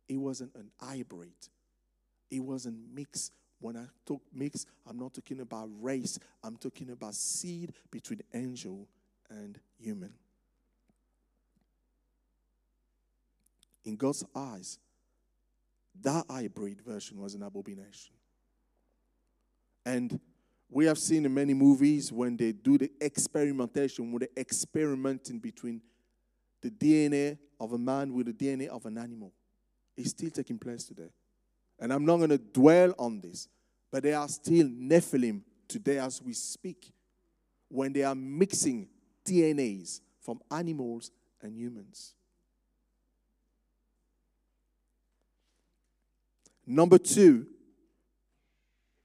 He 0.07 0.15
wasn't 0.15 0.55
an 0.55 0.71
hybrid. 0.79 1.33
He 2.29 2.39
wasn't 2.39 2.77
mixed. 2.93 3.33
When 3.59 3.75
I 3.75 3.87
talk 4.05 4.21
mix, 4.33 4.65
I'm 4.89 4.97
not 4.97 5.13
talking 5.13 5.41
about 5.41 5.67
race. 5.81 6.17
I'm 6.41 6.55
talking 6.55 6.89
about 6.91 7.15
seed 7.15 7.73
between 7.91 8.21
angel 8.33 8.87
and 9.29 9.59
human. 9.77 10.13
In 13.83 13.97
God's 13.97 14.23
eyes, 14.33 14.79
that 16.01 16.25
hybrid 16.29 16.81
version 16.81 17.19
was 17.19 17.33
an 17.33 17.43
abomination. 17.43 18.13
And 19.85 20.19
we 20.69 20.85
have 20.85 20.97
seen 20.97 21.25
in 21.25 21.33
many 21.33 21.53
movies 21.53 22.11
when 22.11 22.35
they 22.35 22.51
do 22.51 22.77
the 22.77 22.91
experimentation, 22.99 24.11
when 24.11 24.19
they're 24.19 24.29
experimenting 24.43 25.39
between 25.39 25.81
the 26.61 26.69
DNA 26.69 27.37
of 27.59 27.73
a 27.73 27.77
man 27.77 28.13
with 28.13 28.27
the 28.27 28.33
DNA 28.33 28.67
of 28.67 28.85
an 28.85 28.97
animal. 28.97 29.33
It's 29.95 30.09
still 30.11 30.29
taking 30.29 30.59
place 30.59 30.83
today. 30.83 31.09
And 31.79 31.93
I'm 31.93 32.05
not 32.05 32.17
going 32.17 32.29
to 32.29 32.37
dwell 32.37 32.93
on 32.99 33.21
this, 33.21 33.47
but 33.91 34.03
there 34.03 34.17
are 34.17 34.27
still 34.27 34.67
Nephilim 34.67 35.41
today 35.67 35.99
as 35.99 36.21
we 36.21 36.33
speak 36.33 36.91
when 37.69 37.93
they 37.93 38.03
are 38.03 38.15
mixing 38.15 38.87
DNAs 39.25 40.01
from 40.21 40.39
animals 40.51 41.11
and 41.41 41.55
humans. 41.55 42.13
Number 46.69 46.97
two, 46.97 47.47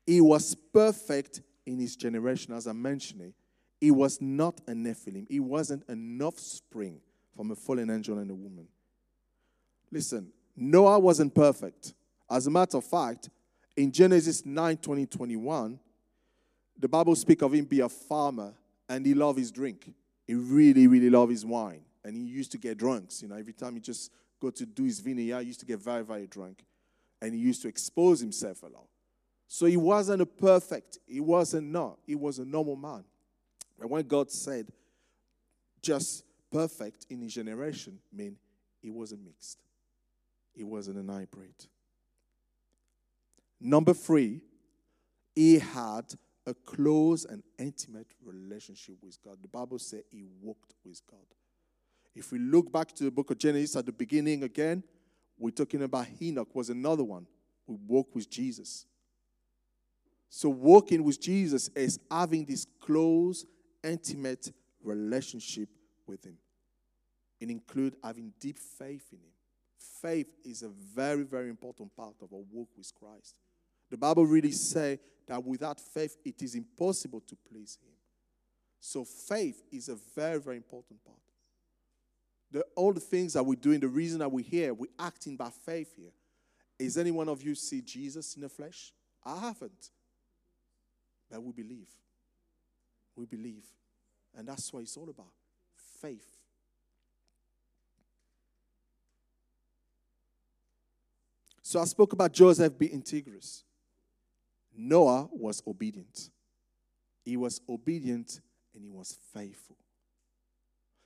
he 0.04 0.20
was 0.20 0.56
perfect 0.74 1.42
in 1.64 1.78
his 1.78 1.94
generation, 1.94 2.52
as 2.52 2.66
I 2.66 2.72
mentioned. 2.72 3.34
He 3.80 3.92
was 3.92 4.20
not 4.20 4.60
a 4.66 4.72
Nephilim. 4.72 5.26
He 5.30 5.38
wasn't 5.38 5.84
an 5.88 6.20
offspring 6.20 7.00
from 7.36 7.52
a 7.52 7.54
fallen 7.54 7.88
angel 7.88 8.18
and 8.18 8.30
a 8.30 8.34
woman. 8.34 8.66
Listen, 9.92 10.32
Noah 10.56 10.98
wasn't 10.98 11.32
perfect. 11.32 11.94
As 12.28 12.48
a 12.48 12.50
matter 12.50 12.78
of 12.78 12.84
fact, 12.84 13.30
in 13.76 13.92
Genesis 13.92 14.44
9 14.44 14.76
20, 14.78 15.06
21, 15.06 15.78
the 16.76 16.88
Bible 16.88 17.14
speaks 17.14 17.42
of 17.42 17.54
him 17.54 17.64
be 17.64 17.80
a 17.80 17.88
farmer 17.88 18.52
and 18.88 19.06
he 19.06 19.14
loved 19.14 19.38
his 19.38 19.52
drink. 19.52 19.92
He 20.26 20.34
really, 20.34 20.88
really 20.88 21.10
loved 21.10 21.30
his 21.30 21.46
wine. 21.46 21.82
And 22.04 22.16
he 22.16 22.22
used 22.22 22.50
to 22.52 22.58
get 22.58 22.78
drunks. 22.78 23.22
You 23.22 23.28
know, 23.28 23.36
every 23.36 23.52
time 23.52 23.74
he 23.74 23.80
just 23.80 24.10
go 24.40 24.50
to 24.50 24.66
do 24.66 24.82
his 24.82 24.98
vineyard, 24.98 25.42
he 25.42 25.46
used 25.46 25.60
to 25.60 25.66
get 25.66 25.78
very, 25.78 26.02
very 26.02 26.26
drunk 26.26 26.64
and 27.22 27.32
he 27.32 27.40
used 27.40 27.62
to 27.62 27.68
expose 27.68 28.20
himself 28.20 28.62
a 28.64 28.66
lot. 28.66 28.88
So 29.46 29.66
he 29.66 29.76
wasn't 29.76 30.20
a 30.20 30.26
perfect, 30.26 30.98
he 31.06 31.20
wasn't 31.20 31.70
not, 31.70 31.98
he 32.04 32.16
was 32.16 32.38
a 32.38 32.44
normal 32.44 32.74
man. 32.74 33.04
And 33.80 33.88
when 33.88 34.06
God 34.06 34.30
said 34.30 34.68
just 35.80 36.24
perfect 36.50 37.06
in 37.08 37.22
his 37.22 37.32
generation, 37.32 37.98
mean 38.12 38.36
he 38.80 38.90
wasn't 38.90 39.24
mixed. 39.24 39.58
He 40.52 40.64
wasn't 40.64 40.98
an 40.98 41.08
hybrid. 41.08 41.54
Number 43.60 43.94
three, 43.94 44.40
he 45.34 45.60
had 45.60 46.12
a 46.44 46.54
close 46.54 47.24
and 47.24 47.42
intimate 47.58 48.08
relationship 48.24 48.96
with 49.00 49.16
God. 49.22 49.38
The 49.40 49.48
Bible 49.48 49.78
says 49.78 50.02
he 50.10 50.24
walked 50.40 50.74
with 50.84 51.00
God. 51.08 51.20
If 52.16 52.32
we 52.32 52.40
look 52.40 52.72
back 52.72 52.92
to 52.96 53.04
the 53.04 53.10
book 53.12 53.30
of 53.30 53.38
Genesis 53.38 53.76
at 53.76 53.86
the 53.86 53.92
beginning 53.92 54.42
again, 54.42 54.82
we're 55.42 55.50
talking 55.50 55.82
about 55.82 56.06
Enoch 56.20 56.54
was 56.54 56.70
another 56.70 57.04
one 57.04 57.26
who 57.66 57.78
walked 57.86 58.14
with 58.14 58.30
Jesus. 58.30 58.86
So 60.28 60.48
walking 60.48 61.04
with 61.04 61.20
Jesus 61.20 61.68
is 61.74 61.98
having 62.10 62.44
this 62.44 62.66
close, 62.80 63.44
intimate 63.84 64.52
relationship 64.82 65.68
with 66.06 66.24
him. 66.24 66.38
It 67.40 67.50
includes 67.50 67.96
having 68.02 68.32
deep 68.40 68.58
faith 68.58 69.06
in 69.12 69.18
him. 69.18 69.32
Faith 70.00 70.28
is 70.44 70.62
a 70.62 70.68
very, 70.68 71.24
very 71.24 71.48
important 71.48 71.94
part 71.96 72.14
of 72.22 72.32
our 72.32 72.42
walk 72.50 72.68
with 72.76 72.92
Christ. 72.94 73.34
The 73.90 73.98
Bible 73.98 74.26
really 74.26 74.52
says 74.52 74.98
that 75.26 75.44
without 75.44 75.78
faith, 75.78 76.16
it 76.24 76.40
is 76.42 76.54
impossible 76.54 77.20
to 77.20 77.36
please 77.50 77.78
Him. 77.82 77.92
So 78.80 79.04
faith 79.04 79.62
is 79.70 79.88
a 79.88 79.96
very, 80.14 80.40
very 80.40 80.56
important 80.56 81.04
part. 81.04 81.18
The, 82.52 82.64
all 82.76 82.92
the 82.92 83.00
things 83.00 83.32
that 83.32 83.42
we're 83.44 83.56
doing, 83.56 83.80
the 83.80 83.88
reason 83.88 84.18
that 84.20 84.30
we're 84.30 84.44
here, 84.44 84.74
we're 84.74 84.90
acting 84.98 85.36
by 85.36 85.50
faith 85.50 85.92
here. 85.96 86.12
Is 86.78 86.98
any 86.98 87.10
one 87.10 87.28
of 87.28 87.42
you 87.42 87.54
see 87.54 87.80
Jesus 87.80 88.34
in 88.36 88.42
the 88.42 88.48
flesh? 88.48 88.92
I 89.24 89.38
haven't. 89.38 89.90
But 91.30 91.42
we 91.42 91.52
believe. 91.52 91.88
We 93.16 93.24
believe. 93.24 93.64
And 94.36 94.46
that's 94.46 94.72
what 94.72 94.82
it's 94.82 94.96
all 94.96 95.08
about. 95.08 95.32
Faith. 96.00 96.26
So 101.62 101.80
I 101.80 101.84
spoke 101.84 102.12
about 102.12 102.32
Joseph 102.32 102.78
being 102.78 103.00
integrous. 103.00 103.62
Noah 104.76 105.28
was 105.32 105.62
obedient. 105.66 106.28
He 107.24 107.36
was 107.36 107.62
obedient 107.66 108.40
and 108.74 108.84
he 108.84 108.90
was 108.90 109.16
faithful. 109.32 109.76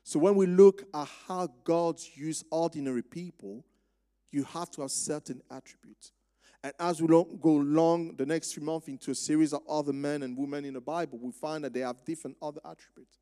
So 0.06 0.20
when 0.20 0.36
we 0.36 0.46
look 0.46 0.84
at 0.94 1.08
how 1.26 1.48
God 1.64 2.00
used 2.14 2.46
ordinary 2.52 3.02
people, 3.02 3.64
you 4.30 4.44
have 4.44 4.70
to 4.70 4.82
have 4.82 4.92
certain 4.92 5.42
attributes. 5.50 6.12
And 6.62 6.72
as 6.78 7.02
we 7.02 7.08
go 7.08 7.34
along 7.42 8.14
the 8.14 8.24
next 8.24 8.52
few 8.52 8.62
months 8.62 8.86
into 8.86 9.10
a 9.10 9.16
series 9.16 9.52
of 9.52 9.62
other 9.68 9.92
men 9.92 10.22
and 10.22 10.38
women 10.38 10.64
in 10.64 10.74
the 10.74 10.80
Bible, 10.80 11.18
we 11.20 11.32
find 11.32 11.64
that 11.64 11.72
they 11.72 11.80
have 11.80 12.04
different 12.04 12.36
other 12.40 12.60
attributes. 12.64 13.18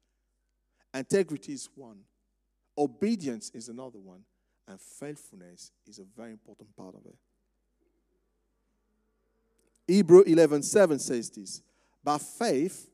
Integrity 0.92 1.54
is 1.54 1.70
one, 1.74 2.00
obedience 2.76 3.50
is 3.54 3.70
another 3.70 3.98
one, 3.98 4.20
and 4.68 4.78
faithfulness 4.78 5.72
is 5.86 5.98
a 5.98 6.04
very 6.14 6.32
important 6.32 6.76
part 6.76 6.94
of 6.94 7.06
it. 7.06 7.16
Hebrew 9.86 10.22
11:7 10.24 10.98
says 10.98 11.30
this. 11.30 11.62
By 12.02 12.18
faith, 12.18 12.90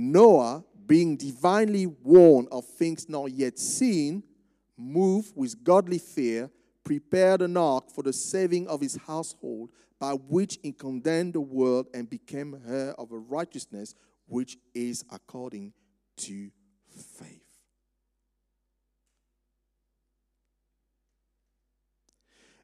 Noah, 0.00 0.62
being 0.86 1.16
divinely 1.16 1.86
warned 1.86 2.46
of 2.52 2.64
things 2.64 3.08
not 3.08 3.32
yet 3.32 3.58
seen, 3.58 4.22
moved 4.76 5.32
with 5.34 5.64
godly 5.64 5.98
fear, 5.98 6.48
prepared 6.84 7.42
an 7.42 7.56
ark 7.56 7.90
for 7.90 8.04
the 8.04 8.12
saving 8.12 8.68
of 8.68 8.80
his 8.80 8.94
household, 9.08 9.70
by 9.98 10.12
which 10.12 10.60
he 10.62 10.70
condemned 10.70 11.32
the 11.32 11.40
world 11.40 11.88
and 11.92 12.08
became 12.08 12.62
heir 12.68 12.92
of 12.92 13.10
a 13.10 13.18
righteousness 13.18 13.96
which 14.28 14.56
is 14.72 15.04
according 15.10 15.72
to 16.16 16.48
faith. 17.18 17.42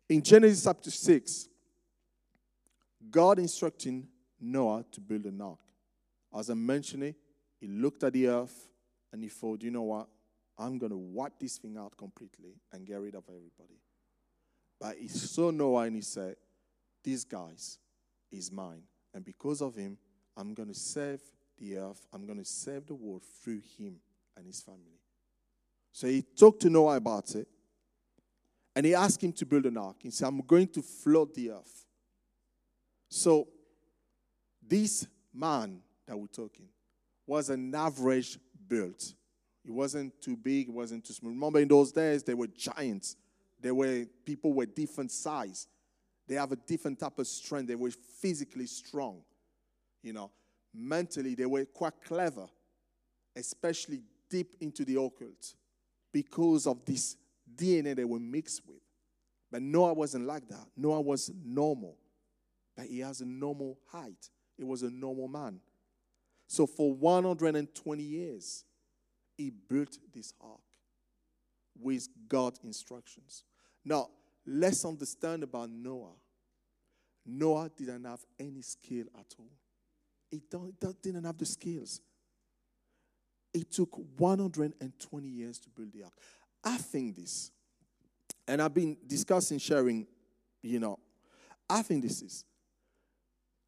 In 0.08 0.22
Genesis 0.22 0.62
chapter 0.62 0.92
6, 0.92 1.48
God 3.10 3.40
instructing 3.40 4.06
Noah 4.40 4.84
to 4.92 5.00
build 5.00 5.24
an 5.24 5.40
ark. 5.40 5.58
As 6.32 6.48
I 6.48 6.54
mentioned 6.54 7.02
it, 7.02 7.16
he 7.64 7.70
looked 7.70 8.04
at 8.04 8.12
the 8.12 8.28
earth 8.28 8.68
and 9.10 9.22
he 9.22 9.30
thought, 9.30 9.62
you 9.62 9.70
know 9.70 9.84
what? 9.84 10.06
I'm 10.58 10.76
going 10.76 10.90
to 10.90 10.98
wipe 10.98 11.38
this 11.40 11.56
thing 11.56 11.78
out 11.78 11.96
completely 11.96 12.60
and 12.70 12.86
get 12.86 13.00
rid 13.00 13.14
of 13.14 13.24
everybody. 13.26 13.80
But 14.78 14.98
he 14.98 15.08
saw 15.08 15.50
Noah 15.50 15.84
and 15.84 15.96
he 15.96 16.02
said, 16.02 16.36
This 17.02 17.24
guys 17.24 17.78
is 18.30 18.52
mine. 18.52 18.82
And 19.14 19.24
because 19.24 19.62
of 19.62 19.76
him, 19.76 19.96
I'm 20.36 20.52
going 20.52 20.68
to 20.68 20.74
save 20.74 21.22
the 21.56 21.78
earth. 21.78 22.06
I'm 22.12 22.26
going 22.26 22.38
to 22.38 22.44
save 22.44 22.86
the 22.86 22.94
world 22.94 23.22
through 23.42 23.62
him 23.78 23.96
and 24.36 24.46
his 24.46 24.60
family. 24.60 25.00
So 25.90 26.06
he 26.06 26.20
talked 26.20 26.60
to 26.62 26.70
Noah 26.70 26.96
about 26.96 27.34
it. 27.34 27.48
And 28.76 28.84
he 28.84 28.94
asked 28.94 29.24
him 29.24 29.32
to 29.32 29.46
build 29.46 29.64
an 29.64 29.78
ark. 29.78 29.96
He 30.00 30.10
said, 30.10 30.28
I'm 30.28 30.42
going 30.42 30.68
to 30.68 30.82
flood 30.82 31.34
the 31.34 31.52
earth. 31.52 31.86
So, 33.08 33.48
this 34.60 35.06
man 35.32 35.80
that 36.06 36.18
we're 36.18 36.26
talking 36.26 36.68
was 37.26 37.50
an 37.50 37.74
average 37.74 38.38
build. 38.68 39.02
It 39.64 39.70
wasn't 39.70 40.20
too 40.20 40.36
big, 40.36 40.68
it 40.68 40.74
wasn't 40.74 41.04
too 41.04 41.14
small. 41.14 41.32
Remember, 41.32 41.58
in 41.58 41.68
those 41.68 41.92
days, 41.92 42.22
they 42.22 42.34
were 42.34 42.46
giants. 42.46 43.16
They 43.60 43.70
were 43.70 44.04
people 44.24 44.52
were 44.52 44.66
different 44.66 45.10
size. 45.10 45.68
They 46.26 46.34
have 46.34 46.52
a 46.52 46.56
different 46.56 46.98
type 46.98 47.18
of 47.18 47.26
strength. 47.26 47.68
They 47.68 47.74
were 47.74 47.90
physically 47.90 48.66
strong. 48.66 49.22
You 50.02 50.12
know, 50.12 50.30
mentally, 50.74 51.34
they 51.34 51.46
were 51.46 51.64
quite 51.64 51.94
clever, 52.04 52.46
especially 53.36 54.02
deep 54.28 54.54
into 54.60 54.84
the 54.84 55.00
occult 55.00 55.54
because 56.12 56.66
of 56.66 56.84
this 56.84 57.16
DNA 57.54 57.96
they 57.96 58.04
were 58.04 58.20
mixed 58.20 58.62
with. 58.66 58.80
But 59.50 59.62
Noah 59.62 59.94
wasn't 59.94 60.26
like 60.26 60.48
that. 60.48 60.66
Noah 60.76 61.00
was 61.00 61.30
normal 61.44 61.96
but 62.76 62.86
he 62.86 63.00
has 63.00 63.20
a 63.20 63.26
normal 63.26 63.78
height. 63.90 64.30
He 64.56 64.64
was 64.64 64.82
a 64.82 64.90
normal 64.90 65.28
man. 65.28 65.60
So 66.46 66.66
for 66.66 66.94
120 66.94 68.02
years, 68.02 68.64
he 69.36 69.50
built 69.50 69.98
this 70.12 70.32
ark 70.40 70.60
with 71.78 72.08
God's 72.28 72.60
instructions. 72.62 73.44
Now, 73.84 74.10
let's 74.46 74.84
understand 74.84 75.42
about 75.42 75.70
Noah. 75.70 76.14
Noah 77.26 77.70
didn't 77.76 78.04
have 78.04 78.24
any 78.38 78.62
skill 78.62 79.06
at 79.18 79.34
all. 79.38 79.50
He 80.30 80.42
didn't 81.02 81.24
have 81.24 81.38
the 81.38 81.46
skills. 81.46 82.00
It 83.52 83.70
took 83.70 83.90
120 84.16 85.28
years 85.28 85.58
to 85.60 85.68
build 85.70 85.92
the 85.92 86.04
ark. 86.04 86.12
I 86.62 86.76
think 86.76 87.16
this, 87.16 87.50
and 88.48 88.60
I've 88.60 88.74
been 88.74 88.96
discussing, 89.06 89.58
sharing, 89.58 90.06
you 90.62 90.80
know, 90.80 90.98
I 91.68 91.82
think 91.82 92.02
this 92.02 92.20
is 92.22 92.44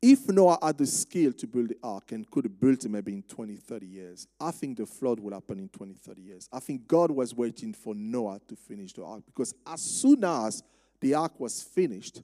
if 0.03 0.29
Noah 0.29 0.59
had 0.63 0.79
the 0.79 0.87
skill 0.87 1.33
to 1.33 1.47
build 1.47 1.71
the 1.71 1.77
ark 1.83 2.13
and 2.13 2.31
could 2.31 2.45
have 2.45 2.61
built 2.61 2.85
it 2.85 2.91
maybe 2.91 3.15
in 3.15 3.23
20, 3.23 3.57
30 3.57 3.87
years, 3.87 4.27
I 4.41 4.51
think 4.51 4.77
the 4.77 4.87
flood 4.87 5.21
will 5.21 5.33
happen 5.33 5.59
in 5.59 5.69
20, 5.69 5.95
30 5.95 6.23
years. 6.23 6.49
I 6.53 6.61
think 6.61 6.87
God 6.87 7.11
was 7.11 7.35
waiting 7.35 7.73
for 7.73 7.95
Noah 7.95 8.41
to 8.49 8.57
finish 8.57 8.93
the 8.93 9.05
ark 9.05 9.23
because 9.27 9.55
as 9.67 9.81
soon 9.81 10.23
as 10.25 10.63
the 11.01 11.15
ark 11.15 11.41
was 11.41 11.63
finished, 11.63 12.23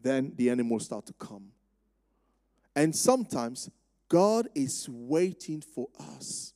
then 0.00 0.32
the 0.36 0.50
animals 0.50 0.84
start 0.84 1.06
to 1.06 1.12
come. 1.14 1.46
And 2.76 2.94
sometimes 2.94 3.70
God 4.08 4.48
is 4.54 4.88
waiting 4.88 5.60
for 5.60 5.88
us 5.98 6.52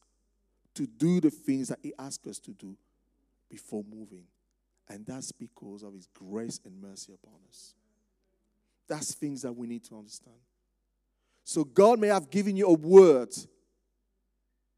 to 0.74 0.86
do 0.86 1.20
the 1.20 1.30
things 1.30 1.68
that 1.68 1.78
He 1.82 1.92
asks 1.98 2.26
us 2.26 2.38
to 2.40 2.52
do 2.52 2.76
before 3.48 3.84
moving. 3.84 4.24
And 4.88 5.06
that's 5.06 5.32
because 5.32 5.82
of 5.82 5.94
His 5.94 6.08
grace 6.12 6.60
and 6.64 6.80
mercy 6.80 7.12
upon 7.12 7.38
us. 7.48 7.74
That's 8.88 9.14
things 9.14 9.42
that 9.42 9.53
we 9.53 9.66
need 9.66 9.85
to 9.85 9.97
understand. 9.97 10.37
So 11.44 11.64
God 11.64 11.99
may 11.99 12.09
have 12.09 12.31
given 12.31 12.57
you 12.57 12.66
a 12.66 12.73
word 12.73 13.35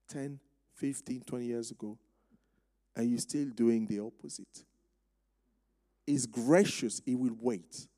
10, 0.08 0.38
15, 0.74 1.22
20 1.22 1.44
years 1.44 1.70
ago, 1.70 1.98
and 2.94 3.10
you're 3.10 3.18
still 3.18 3.48
doing 3.48 3.86
the 3.86 4.00
opposite. 4.00 4.64
He's 6.06 6.26
gracious, 6.26 7.00
He 7.04 7.14
will 7.14 7.36
wait. 7.40 7.88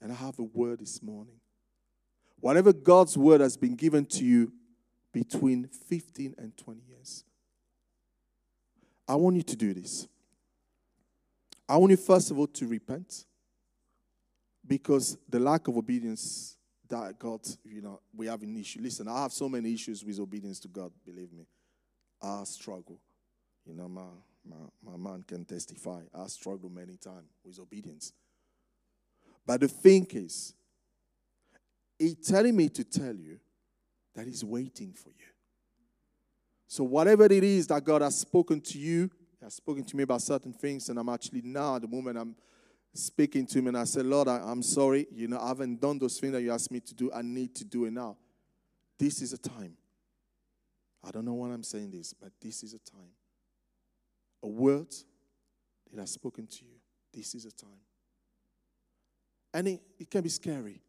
And 0.00 0.12
I 0.12 0.16
have 0.16 0.38
a 0.38 0.44
word 0.44 0.80
this 0.80 1.02
morning. 1.02 1.36
Whatever 2.40 2.72
God's 2.72 3.16
word 3.16 3.40
has 3.40 3.56
been 3.56 3.76
given 3.76 4.04
to 4.06 4.24
you 4.24 4.52
between 5.12 5.68
15 5.68 6.34
and 6.38 6.56
20 6.56 6.80
years, 6.88 7.24
I 9.06 9.14
want 9.14 9.36
you 9.36 9.42
to 9.42 9.56
do 9.56 9.74
this. 9.74 10.08
I 11.68 11.76
want 11.76 11.90
you, 11.90 11.96
first 11.96 12.30
of 12.30 12.38
all, 12.38 12.48
to 12.48 12.66
repent 12.66 13.26
because 14.66 15.18
the 15.28 15.38
lack 15.38 15.68
of 15.68 15.76
obedience 15.76 16.56
that 16.88 17.18
God, 17.18 17.40
you 17.64 17.80
know, 17.80 18.00
we 18.14 18.26
have 18.26 18.42
an 18.42 18.56
issue. 18.56 18.80
Listen, 18.82 19.08
I 19.08 19.22
have 19.22 19.32
so 19.32 19.48
many 19.48 19.72
issues 19.72 20.04
with 20.04 20.20
obedience 20.20 20.60
to 20.60 20.68
God, 20.68 20.92
believe 21.04 21.32
me. 21.32 21.46
I 22.22 22.44
struggle. 22.44 23.00
You 23.64 23.74
know, 23.74 23.88
my, 23.88 24.10
my, 24.44 24.92
my 24.92 24.96
man 24.96 25.24
can 25.26 25.44
testify. 25.44 26.02
I 26.14 26.26
struggle 26.26 26.68
many 26.68 26.96
times 26.96 27.30
with 27.44 27.58
obedience. 27.58 28.12
But 29.46 29.60
the 29.60 29.68
thing 29.68 30.06
is, 30.10 30.54
He's 31.98 32.16
telling 32.16 32.56
me 32.56 32.68
to 32.70 32.84
tell 32.84 33.14
you 33.14 33.38
that 34.14 34.26
He's 34.26 34.44
waiting 34.44 34.92
for 34.92 35.10
you. 35.10 35.26
So, 36.66 36.84
whatever 36.84 37.24
it 37.24 37.44
is 37.44 37.66
that 37.68 37.84
God 37.84 38.02
has 38.02 38.18
spoken 38.18 38.60
to 38.60 38.78
you, 38.78 39.10
has 39.42 39.54
spoken 39.54 39.84
to 39.84 39.96
me 39.96 40.02
about 40.02 40.22
certain 40.22 40.52
things, 40.52 40.88
and 40.88 40.98
I'm 40.98 41.08
actually 41.08 41.42
now 41.42 41.76
at 41.76 41.82
the 41.82 41.88
moment 41.88 42.18
I'm 42.18 42.36
speaking 42.94 43.46
to 43.46 43.58
Him, 43.58 43.68
and 43.68 43.76
I 43.78 43.84
said, 43.84 44.06
Lord, 44.06 44.28
I, 44.28 44.50
am 44.50 44.62
sorry. 44.62 45.06
You 45.12 45.28
know, 45.28 45.40
I 45.40 45.48
haven't 45.48 45.80
done 45.80 45.98
those 45.98 46.18
things 46.18 46.32
that 46.32 46.42
you 46.42 46.52
asked 46.52 46.70
me 46.70 46.80
to 46.80 46.94
do. 46.94 47.10
I 47.12 47.22
need 47.22 47.54
to 47.56 47.64
do 47.64 47.84
it 47.86 47.92
now. 47.92 48.16
This 48.98 49.22
is 49.22 49.32
a 49.32 49.38
time. 49.38 49.76
I 51.04 51.10
don't 51.10 51.24
know 51.24 51.34
when 51.34 51.50
I'm 51.50 51.64
saying 51.64 51.90
this, 51.90 52.12
but 52.12 52.30
this 52.40 52.62
is 52.62 52.74
a 52.74 52.78
time. 52.78 53.10
A 54.42 54.48
word 54.48 54.88
that 55.92 56.00
I've 56.00 56.08
spoken 56.08 56.46
to 56.46 56.64
you. 56.64 56.76
This 57.12 57.34
is 57.34 57.44
a 57.44 57.52
time. 57.52 57.80
And 59.52 59.68
it, 59.68 59.80
it 59.98 60.10
can 60.10 60.22
be 60.22 60.28
scary. 60.28 60.80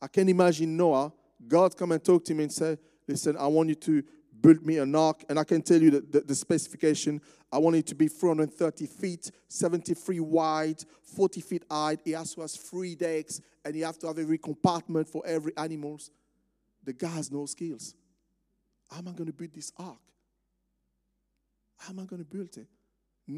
I 0.00 0.08
can 0.08 0.28
imagine 0.28 0.76
Noah, 0.76 1.12
God 1.46 1.76
come 1.76 1.92
and 1.92 2.02
talk 2.02 2.24
to 2.24 2.32
him 2.32 2.40
and 2.40 2.52
say, 2.52 2.78
listen, 3.06 3.36
I 3.36 3.46
want 3.46 3.68
you 3.68 3.74
to 3.74 4.02
build 4.40 4.64
me 4.64 4.78
an 4.78 4.94
ark. 4.94 5.24
And 5.28 5.38
I 5.38 5.44
can 5.44 5.62
tell 5.62 5.80
you 5.80 5.90
the, 5.90 6.00
the, 6.00 6.20
the 6.20 6.34
specification. 6.34 7.20
I 7.52 7.58
want 7.58 7.76
it 7.76 7.86
to 7.88 7.94
be 7.94 8.08
330 8.08 8.86
feet, 8.86 9.30
73 9.48 10.20
wide, 10.20 10.84
40 11.02 11.40
feet 11.40 11.64
high. 11.70 11.96
Has 12.06 12.34
to 12.34 12.42
have 12.42 12.50
three 12.50 12.94
decks, 12.94 13.40
and 13.64 13.74
you 13.74 13.84
have 13.84 13.98
to 14.00 14.06
have 14.06 14.18
every 14.18 14.38
compartment 14.38 15.08
for 15.08 15.22
every 15.26 15.56
animals. 15.56 16.10
The 16.84 16.92
guy 16.92 17.08
has 17.08 17.30
no 17.30 17.46
skills. 17.46 17.94
How 18.90 18.98
am 18.98 19.08
I 19.08 19.12
going 19.12 19.26
to 19.26 19.32
build 19.32 19.54
this 19.54 19.72
ark? 19.78 19.98
How 21.78 21.92
am 21.92 22.00
I 22.00 22.04
going 22.04 22.22
to 22.22 22.28
build 22.28 22.56
it? 22.56 22.66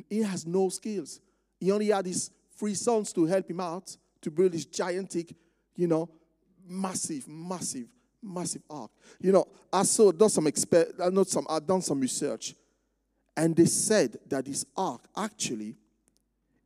He 0.09 0.23
has 0.23 0.47
no 0.47 0.69
skills. 0.69 1.21
He 1.61 1.71
only 1.71 1.89
had 1.89 2.07
his 2.07 2.31
three 2.57 2.75
sons 2.75 3.13
to 3.13 3.27
help 3.27 3.49
him 3.49 3.61
out 3.61 3.97
to 4.23 4.31
build 4.31 4.53
this 4.53 4.65
gigantic, 4.65 5.35
you 5.77 5.87
know, 5.87 6.09
massive, 6.67 7.29
massive, 7.29 7.89
massive 8.23 8.63
ark. 8.71 8.91
You 9.21 9.33
know, 9.33 9.47
I 9.73 9.83
saw 9.83 10.13
done 10.13 10.31
some 10.31 10.47
expert, 10.47 10.95
I 11.03 11.11
know 11.11 11.25
some, 11.25 11.47
I've 11.49 11.67
done 11.67 11.83
some 11.83 12.01
research, 12.01 12.55
and 13.37 13.57
they 13.57 13.65
said 13.65 14.19
that 14.29 14.45
this 14.45 14.65
ark 14.77 15.03
actually 15.17 15.77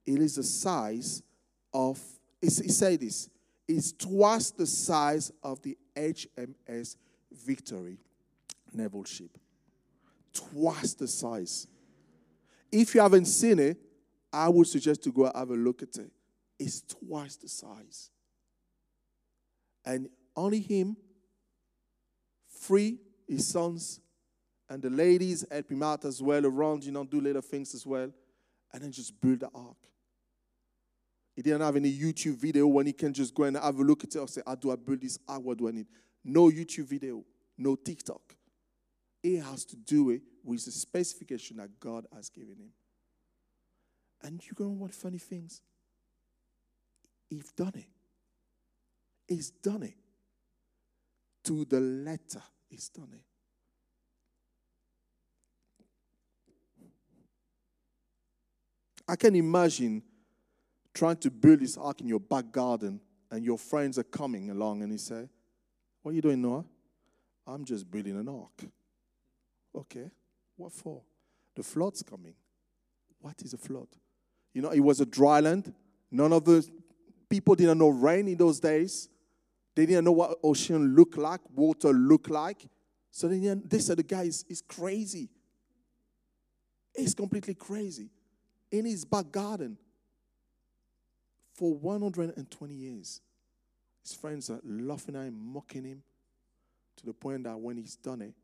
it 0.07 0.21
is 0.21 0.37
the 0.37 0.43
size 0.43 1.23
of. 1.75 2.01
He 2.41 2.49
said 2.49 3.01
this. 3.01 3.29
It's 3.67 3.93
twice 3.93 4.51
the 4.51 4.67
size 4.67 5.33
of 5.43 5.61
the 5.63 5.77
HMS 5.97 6.97
Victory 7.33 7.99
naval 8.73 9.03
ship. 9.03 9.37
Twice 10.33 10.95
the 10.95 11.09
size. 11.09 11.67
If 12.71 12.95
you 12.95 13.01
haven't 13.01 13.25
seen 13.25 13.59
it, 13.59 13.79
I 14.33 14.49
would 14.49 14.69
suggest 14.69 15.03
to 15.05 15.13
go 15.13 15.31
have 15.35 15.51
a 15.51 15.55
look 15.55 15.83
at 15.83 15.97
it. 15.97 16.13
It's 16.59 16.83
twice 16.83 17.37
the 17.37 17.49
size. 17.49 18.11
And 19.85 20.09
only 20.37 20.61
him, 20.61 20.97
free, 22.57 22.99
his 23.29 23.47
sons, 23.47 24.01
and 24.69 24.83
the 24.83 24.91
ladies 24.91 25.45
help 25.51 25.71
him 25.71 25.83
out 25.83 26.05
as 26.05 26.23
well 26.23 26.45
around, 26.45 26.85
you 26.85 26.93
know, 26.93 27.05
do 27.05 27.21
little 27.21 27.43
things 27.43 27.75
as 27.75 27.87
well, 27.87 28.11
and 28.73 28.83
then 28.83 28.91
just 28.91 29.21
build 29.21 29.41
the 29.41 29.51
ark. 29.55 29.77
He 31.35 31.43
didn't 31.43 31.61
have 31.61 31.77
any 31.77 31.93
YouTube 31.93 32.37
video 32.37 32.67
when 32.67 32.87
he 32.87 32.93
can 32.93 33.13
just 33.13 33.35
go 33.35 33.45
and 33.45 33.57
have 33.57 33.79
a 33.79 33.83
look 33.83 34.05
at 34.05 34.15
it 34.15 34.19
or 34.19 34.27
say, 34.27 34.41
How 34.47 34.55
do 34.55 34.73
I 34.73 34.77
build 34.77 35.03
this 35.03 35.19
ark? 35.29 35.43
What 35.43 35.59
do 35.59 35.69
I 35.69 35.71
need? 35.71 35.87
No 36.25 36.51
YouTube 36.51 36.87
video, 36.87 37.23
no 37.59 37.77
TikTok. 37.77 38.35
He 39.23 39.37
has 39.37 39.65
to 39.67 39.77
do 39.77 40.11
it 40.11 40.23
with 40.43 40.65
the 40.65 40.71
specification 40.71 41.59
that 41.59 41.79
God 41.79 42.07
has 42.15 42.31
given 42.31 42.57
him. 42.57 42.71
And 44.23 44.41
you're 44.45 44.55
going 44.57 44.71
to 44.71 44.81
want 44.81 44.95
funny 44.95 45.19
things. 45.19 45.61
He's 47.29 47.53
done 47.53 47.73
it. 47.75 47.89
He's 49.29 49.51
done 49.51 49.83
it. 49.83 49.95
To 51.47 51.65
the 51.65 51.81
letter, 51.81 52.43
he's 52.69 52.89
done 52.89 53.11
it. 53.13 53.23
I 59.09 59.15
can 59.15 59.37
imagine 59.37 60.03
trying 60.93 61.17
to 61.19 61.31
build 61.31 61.61
this 61.61 61.77
ark 61.77 62.01
in 62.01 62.09
your 62.09 62.19
back 62.19 62.51
garden 62.51 63.01
and 63.31 63.45
your 63.45 63.59
friends 63.59 63.99
are 63.99 64.05
coming 64.05 64.51
along 64.51 64.83
and 64.83 64.91
he 64.91 64.99
say, 64.99 65.29
What 66.03 66.11
are 66.11 66.15
you 66.15 66.23
doing, 66.23 66.43
Noah? 66.43 66.65
I'm 67.47 67.65
just 67.65 67.89
building 67.89 68.19
an 68.19 68.29
ark. 68.29 68.69
Okay, 69.75 70.11
what 70.57 70.73
for? 70.73 71.03
The 71.55 71.63
flood's 71.63 72.03
coming. 72.03 72.35
What 73.21 73.41
is 73.43 73.55
a 73.55 73.59
flood? 73.59 73.89
You 74.53 74.63
know, 74.63 74.71
it 74.71 74.81
was 74.81 75.01
a 75.01 75.07
dry 75.07 75.41
land. 75.41 75.73
None 76.11 76.33
of 76.33 76.45
the 76.45 76.69
people 77.29 77.55
didn't 77.55 77.79
know 77.79 77.89
rain 77.89 78.27
in 78.27 78.37
those 78.37 78.59
days. 78.59 79.09
They 79.77 79.85
didn't 79.87 80.07
know 80.07 80.13
what 80.13 80.39
ocean 80.43 80.97
looked 80.97 81.19
like, 81.19 81.41
water 81.55 81.93
looked 81.93 82.31
like. 82.31 82.67
So 83.13 83.29
they, 83.29 83.39
they 83.39 83.79
said 83.79 83.99
the 83.99 84.03
guy 84.03 84.23
is, 84.23 84.45
is 84.49 84.63
crazy. 84.63 85.29
He's 86.97 87.15
completely 87.15 87.55
crazy. 87.55 88.09
In 88.73 88.87
his 88.87 89.05
back 89.05 89.31
garden 89.31 89.77
for 91.55 91.75
120 91.75 92.75
years. 92.75 93.21
His 94.03 94.15
friends 94.15 94.51
are 94.51 94.61
laughing 94.65 95.17
at 95.17 95.25
him, 95.25 95.39
mocking 95.39 95.85
him, 95.85 96.03
to 96.97 97.07
the 97.07 97.13
point 97.13 97.45
that 97.45 97.59
when 97.59 97.77
he's 97.77 97.97
done 97.97 98.23
it, 98.23 98.35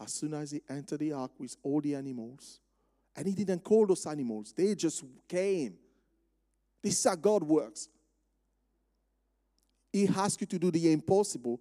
as 0.00 0.12
soon 0.12 0.34
as 0.34 0.50
he 0.50 0.60
entered 0.68 0.98
the 0.98 1.12
ark 1.12 1.32
with 1.38 1.56
all 1.62 1.80
the 1.80 1.94
animals, 1.94 2.58
and 3.16 3.26
he 3.26 3.34
didn't 3.34 3.62
call 3.62 3.86
those 3.86 4.06
animals, 4.06 4.52
they 4.56 4.74
just 4.74 5.04
came. 5.28 5.74
This 6.82 6.98
is 6.98 7.04
how 7.04 7.16
God 7.16 7.44
works. 7.44 7.88
He 9.92 10.08
asks 10.08 10.40
you 10.40 10.46
to 10.46 10.58
do 10.58 10.70
the 10.70 10.92
impossible. 10.92 11.60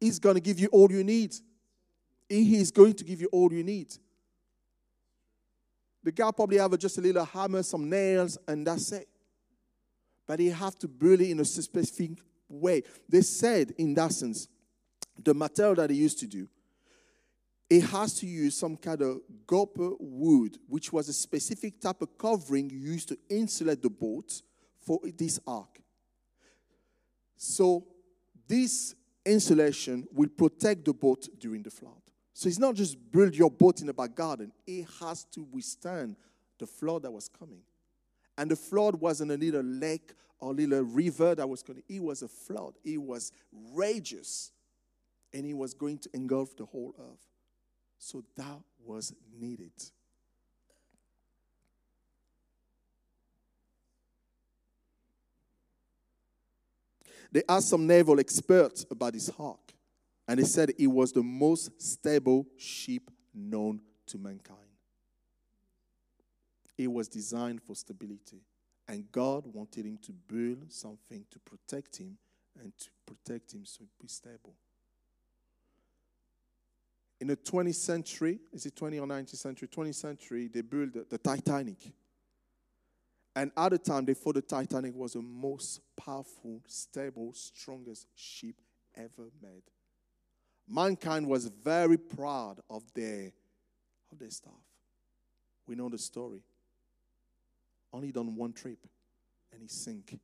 He's 0.00 0.18
going 0.18 0.34
to 0.34 0.40
give 0.40 0.58
you 0.58 0.68
all 0.68 0.90
you 0.90 1.04
need. 1.04 1.34
He 2.28 2.56
is 2.56 2.70
going 2.70 2.94
to 2.94 3.04
give 3.04 3.20
you 3.20 3.28
all 3.32 3.52
you 3.52 3.62
need. 3.62 3.94
The 6.02 6.12
guy 6.12 6.30
probably 6.30 6.58
have 6.58 6.76
just 6.78 6.98
a 6.98 7.00
little 7.00 7.24
hammer, 7.24 7.62
some 7.62 7.88
nails, 7.88 8.38
and 8.48 8.66
that's 8.66 8.90
it. 8.92 9.08
But 10.26 10.40
he 10.40 10.48
have 10.48 10.78
to 10.78 10.88
build 10.88 11.20
it 11.20 11.30
in 11.30 11.40
a 11.40 11.44
specific 11.44 12.18
way. 12.48 12.82
They 13.08 13.20
said, 13.20 13.74
in 13.78 13.94
that 13.94 14.12
sense, 14.12 14.48
the 15.22 15.34
material 15.34 15.74
that 15.76 15.90
he 15.90 15.96
used 15.96 16.18
to 16.20 16.26
do, 16.26 16.48
it 17.68 17.82
has 17.82 18.14
to 18.14 18.26
use 18.26 18.56
some 18.56 18.76
kind 18.76 19.02
of 19.02 19.20
gopher 19.46 19.90
wood, 20.00 20.58
which 20.66 20.92
was 20.92 21.08
a 21.08 21.12
specific 21.12 21.80
type 21.80 22.02
of 22.02 22.16
covering 22.18 22.70
used 22.70 23.08
to 23.08 23.18
insulate 23.28 23.82
the 23.82 23.90
boat 23.90 24.42
for 24.80 25.00
this 25.16 25.38
ark. 25.46 25.79
So, 27.42 27.86
this 28.46 28.94
insulation 29.24 30.06
will 30.12 30.28
protect 30.28 30.84
the 30.84 30.92
boat 30.92 31.26
during 31.38 31.62
the 31.62 31.70
flood. 31.70 32.02
So, 32.34 32.50
it's 32.50 32.58
not 32.58 32.74
just 32.74 32.98
build 33.10 33.34
your 33.34 33.50
boat 33.50 33.80
in 33.80 33.88
a 33.88 33.94
back 33.94 34.14
garden, 34.14 34.52
it 34.66 34.86
has 35.00 35.24
to 35.32 35.46
withstand 35.50 36.16
the 36.58 36.66
flood 36.66 37.04
that 37.04 37.10
was 37.10 37.28
coming. 37.28 37.62
And 38.36 38.50
the 38.50 38.56
flood 38.56 38.96
wasn't 38.96 39.32
a 39.32 39.38
little 39.38 39.62
lake 39.62 40.12
or 40.38 40.52
little 40.52 40.82
river 40.82 41.34
that 41.34 41.48
was 41.48 41.62
coming, 41.62 41.82
it 41.88 42.02
was 42.02 42.20
a 42.20 42.28
flood. 42.28 42.74
It 42.84 42.98
was 42.98 43.32
rageous, 43.72 44.52
and 45.32 45.46
it 45.46 45.54
was 45.54 45.72
going 45.72 45.96
to 46.00 46.10
engulf 46.12 46.54
the 46.58 46.66
whole 46.66 46.94
earth. 46.98 47.26
So 47.96 48.22
that 48.36 48.60
was 48.84 49.14
needed. 49.34 49.72
They 57.32 57.42
asked 57.48 57.68
some 57.68 57.86
naval 57.86 58.18
experts 58.18 58.86
about 58.90 59.12
this 59.12 59.30
ark, 59.38 59.72
and 60.26 60.40
they 60.40 60.44
said 60.44 60.72
it 60.78 60.86
was 60.86 61.12
the 61.12 61.22
most 61.22 61.80
stable 61.80 62.46
ship 62.56 63.10
known 63.34 63.80
to 64.06 64.18
mankind. 64.18 64.58
It 66.76 66.90
was 66.90 67.08
designed 67.08 67.62
for 67.62 67.76
stability, 67.76 68.42
and 68.88 69.10
God 69.12 69.46
wanted 69.46 69.84
him 69.84 69.98
to 70.02 70.12
build 70.12 70.72
something 70.72 71.24
to 71.30 71.38
protect 71.40 71.98
him 71.98 72.16
and 72.60 72.72
to 72.78 72.88
protect 73.06 73.52
him 73.54 73.64
so 73.64 73.84
be 74.00 74.08
stable 74.08 74.54
in 77.20 77.26
the 77.26 77.36
20th 77.36 77.74
century, 77.74 78.38
is 78.52 78.64
it 78.64 78.74
20th 78.74 79.02
or 79.02 79.06
19th 79.06 79.36
century? 79.36 79.68
20th 79.68 79.94
century, 79.94 80.48
they 80.48 80.62
built 80.62 80.94
the, 80.94 81.06
the 81.08 81.18
Titanic. 81.18 81.76
And 83.40 83.50
at 83.56 83.70
the 83.70 83.78
time, 83.78 84.04
they 84.04 84.12
thought 84.12 84.34
the 84.34 84.42
Titanic 84.42 84.94
was 84.94 85.14
the 85.14 85.22
most 85.22 85.80
powerful, 85.96 86.60
stable, 86.66 87.32
strongest 87.32 88.06
ship 88.14 88.56
ever 88.94 89.30
made. 89.42 89.62
Mankind 90.68 91.26
was 91.26 91.46
very 91.46 91.96
proud 91.96 92.60
of 92.68 92.82
their, 92.92 93.32
of 94.12 94.18
their 94.18 94.28
stuff. 94.28 94.52
We 95.66 95.74
know 95.74 95.88
the 95.88 95.96
story. 95.96 96.42
Only 97.94 98.12
done 98.12 98.36
one 98.36 98.52
trip 98.52 98.86
and 99.54 99.62
he 99.62 99.68
sink. 99.68 100.18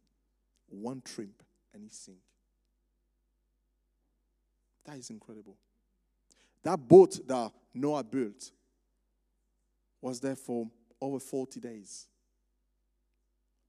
One 0.68 1.00
trip 1.00 1.42
and 1.72 1.82
he 1.82 1.88
sink. 1.88 2.18
That 4.84 4.98
is 4.98 5.08
incredible. 5.08 5.56
That 6.64 6.86
boat 6.86 7.18
that 7.26 7.50
Noah 7.72 8.04
built 8.04 8.50
was 10.02 10.20
there 10.20 10.36
for 10.36 10.68
over 11.00 11.18
40 11.18 11.60
days. 11.60 12.08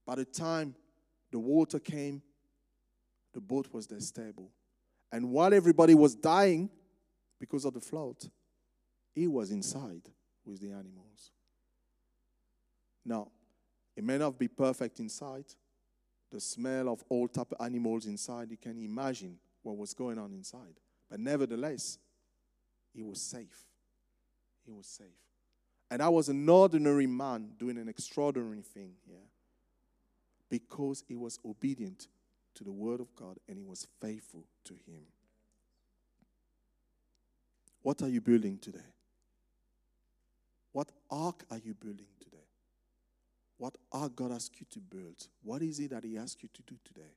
By 0.08 0.14
the 0.14 0.24
time 0.24 0.74
the 1.30 1.38
water 1.38 1.78
came, 1.78 2.22
The 3.34 3.42
boat 3.42 3.68
was 3.70 3.86
there 3.86 4.00
stable. 4.00 4.50
And 5.12 5.30
while 5.30 5.52
everybody 5.52 5.94
was 5.94 6.14
dying 6.14 6.70
because 7.38 7.66
of 7.66 7.74
the 7.74 7.80
flood, 7.80 8.16
he 9.14 9.28
was 9.28 9.50
inside 9.50 10.08
with 10.46 10.62
the 10.62 10.68
animals. 10.68 11.30
Now, 13.04 13.28
it 13.94 14.02
may 14.02 14.16
not 14.16 14.38
be 14.38 14.48
perfect 14.48 14.98
inside. 14.98 15.44
The 16.30 16.40
smell 16.40 16.88
of 16.88 17.04
all 17.10 17.28
type 17.28 17.52
of 17.52 17.64
animals 17.64 18.06
inside, 18.06 18.50
you 18.50 18.56
can 18.56 18.78
imagine 18.78 19.38
what 19.62 19.76
was 19.76 19.92
going 19.92 20.18
on 20.18 20.32
inside. 20.32 20.80
But 21.10 21.20
nevertheless, 21.20 21.98
he 22.94 23.02
was 23.02 23.20
safe. 23.20 23.66
He 24.64 24.72
was 24.72 24.86
safe. 24.86 25.20
And 25.90 26.02
I 26.02 26.08
was 26.08 26.30
an 26.30 26.48
ordinary 26.48 27.06
man 27.06 27.50
doing 27.58 27.76
an 27.76 27.90
extraordinary 27.90 28.62
thing 28.62 28.94
here 29.06 29.28
because 30.50 31.04
he 31.06 31.14
was 31.14 31.38
obedient 31.44 32.08
to 32.54 32.64
the 32.64 32.72
word 32.72 33.00
of 33.00 33.14
God 33.14 33.38
and 33.48 33.58
he 33.58 33.64
was 33.64 33.86
faithful 34.00 34.44
to 34.64 34.74
him. 34.86 35.02
What 37.82 38.02
are 38.02 38.08
you 38.08 38.20
building 38.20 38.58
today? 38.58 38.78
What 40.72 40.92
ark 41.10 41.44
are 41.50 41.58
you 41.58 41.74
building 41.74 42.06
today? 42.20 42.36
What 43.56 43.76
ark 43.90 44.14
God 44.14 44.32
asked 44.32 44.60
you 44.60 44.66
to 44.70 44.78
build? 44.78 45.26
What 45.42 45.62
is 45.62 45.80
it 45.80 45.90
that 45.90 46.04
He 46.04 46.16
asked 46.16 46.42
you 46.42 46.48
to 46.54 46.62
do 46.62 46.76
today? 46.84 47.10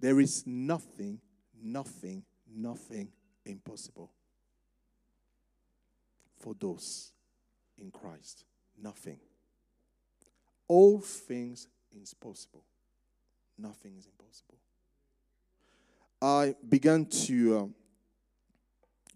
There 0.00 0.20
is 0.20 0.46
nothing, 0.46 1.20
nothing, 1.62 2.24
nothing 2.46 3.08
impossible 3.44 4.10
for 6.44 6.54
those 6.60 7.10
in 7.78 7.90
Christ. 7.90 8.44
Nothing. 8.80 9.18
All 10.68 11.00
things 11.00 11.68
is 11.90 12.12
possible. 12.12 12.64
Nothing 13.56 13.94
is 13.96 14.06
impossible. 14.06 14.58
I 16.20 16.54
began 16.68 17.06
to 17.06 17.58
um, 17.58 17.74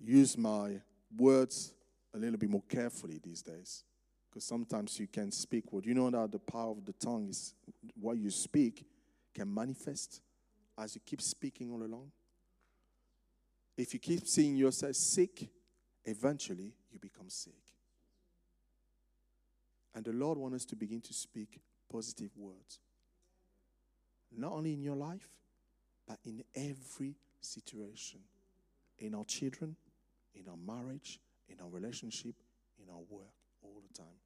use 0.02 0.38
my 0.38 0.80
words 1.18 1.74
a 2.14 2.18
little 2.18 2.38
bit 2.38 2.48
more 2.48 2.62
carefully 2.66 3.20
these 3.22 3.42
days 3.42 3.84
because 4.30 4.44
sometimes 4.44 4.98
you 4.98 5.06
can 5.06 5.30
speak 5.30 5.70
what 5.70 5.84
you 5.84 5.92
know 5.92 6.08
that 6.08 6.32
the 6.32 6.38
power 6.38 6.70
of 6.70 6.84
the 6.86 6.92
tongue 6.94 7.28
is 7.28 7.54
what 8.00 8.16
you 8.16 8.30
speak 8.30 8.86
can 9.34 9.52
manifest 9.52 10.22
as 10.78 10.94
you 10.94 11.00
keep 11.04 11.20
speaking 11.20 11.70
all 11.72 11.82
along. 11.82 12.10
If 13.76 13.92
you 13.92 14.00
keep 14.00 14.26
seeing 14.26 14.56
yourself 14.56 14.94
sick, 14.94 15.48
eventually 16.08 16.72
you 16.90 16.98
become 16.98 17.28
sick. 17.28 17.52
And 19.94 20.04
the 20.04 20.12
Lord 20.12 20.38
wants 20.38 20.56
us 20.56 20.64
to 20.66 20.76
begin 20.76 21.00
to 21.02 21.12
speak 21.12 21.60
positive 21.90 22.30
words. 22.36 22.80
Not 24.36 24.52
only 24.52 24.74
in 24.74 24.82
your 24.82 24.96
life, 24.96 25.28
but 26.06 26.18
in 26.24 26.44
every 26.54 27.16
situation. 27.40 28.20
In 28.98 29.14
our 29.14 29.24
children, 29.24 29.76
in 30.34 30.48
our 30.48 30.56
marriage, 30.56 31.18
in 31.48 31.60
our 31.60 31.68
relationship, 31.68 32.34
in 32.82 32.90
our 32.90 33.02
work, 33.10 33.34
all 33.62 33.82
the 33.86 33.94
time. 33.94 34.20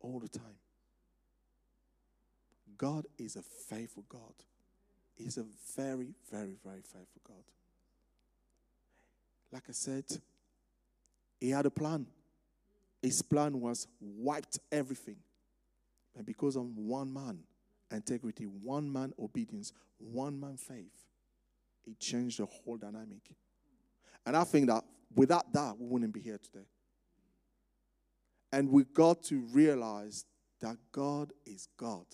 All 0.00 0.18
the 0.20 0.28
time. 0.28 0.58
God 2.78 3.06
is 3.18 3.36
a 3.36 3.42
faithful 3.42 4.04
God. 4.08 4.34
He's 5.14 5.36
a 5.36 5.44
very, 5.76 6.14
very, 6.30 6.56
very 6.64 6.82
faithful 6.82 7.20
God. 7.26 7.44
Like 9.52 9.64
I 9.68 9.72
said, 9.72 10.04
he 11.40 11.50
had 11.50 11.66
a 11.66 11.70
plan. 11.70 12.06
His 13.02 13.22
plan 13.22 13.60
was 13.60 13.88
wiped 14.00 14.58
everything. 14.70 15.16
And 16.16 16.26
because 16.26 16.56
of 16.56 16.76
one 16.76 17.12
man 17.12 17.40
integrity, 17.90 18.44
one 18.44 18.92
man 18.92 19.12
obedience, 19.18 19.72
one 19.98 20.38
man 20.38 20.56
faith, 20.56 20.92
it 21.86 21.98
changed 21.98 22.38
the 22.38 22.46
whole 22.46 22.76
dynamic. 22.76 23.22
And 24.26 24.36
I 24.36 24.44
think 24.44 24.68
that 24.68 24.84
without 25.14 25.52
that, 25.52 25.76
we 25.78 25.86
wouldn't 25.86 26.12
be 26.12 26.20
here 26.20 26.38
today. 26.38 26.66
And 28.52 28.70
we 28.70 28.84
got 28.84 29.22
to 29.24 29.40
realize 29.52 30.24
that 30.60 30.76
God 30.92 31.32
is 31.46 31.68
God. 31.76 32.04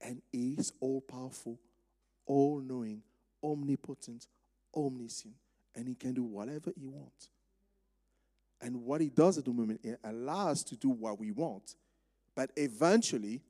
And 0.00 0.22
He 0.32 0.54
is 0.58 0.72
all 0.80 1.00
powerful, 1.00 1.58
all 2.26 2.60
knowing, 2.60 3.02
omnipotent, 3.42 4.26
omniscient. 4.74 5.34
And 5.74 5.88
He 5.88 5.94
can 5.94 6.14
do 6.14 6.22
whatever 6.22 6.72
He 6.78 6.86
wants. 6.86 7.28
And 8.60 8.84
what 8.84 9.00
He 9.00 9.08
does 9.08 9.38
at 9.38 9.44
the 9.44 9.52
moment, 9.52 9.80
He 9.82 9.94
allows 10.04 10.58
us 10.58 10.62
to 10.64 10.76
do 10.76 10.88
what 10.88 11.18
we 11.18 11.30
want. 11.30 11.74
But 12.34 12.50
eventually, 12.56 13.42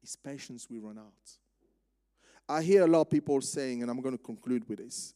His 0.00 0.16
patience 0.16 0.68
will 0.70 0.80
run 0.80 0.98
out. 0.98 1.38
I 2.48 2.62
hear 2.62 2.84
a 2.84 2.86
lot 2.86 3.02
of 3.02 3.10
people 3.10 3.40
saying, 3.40 3.82
and 3.82 3.90
I'm 3.90 4.00
going 4.00 4.16
to 4.16 4.22
conclude 4.22 4.68
with 4.68 4.78
this 4.78 5.14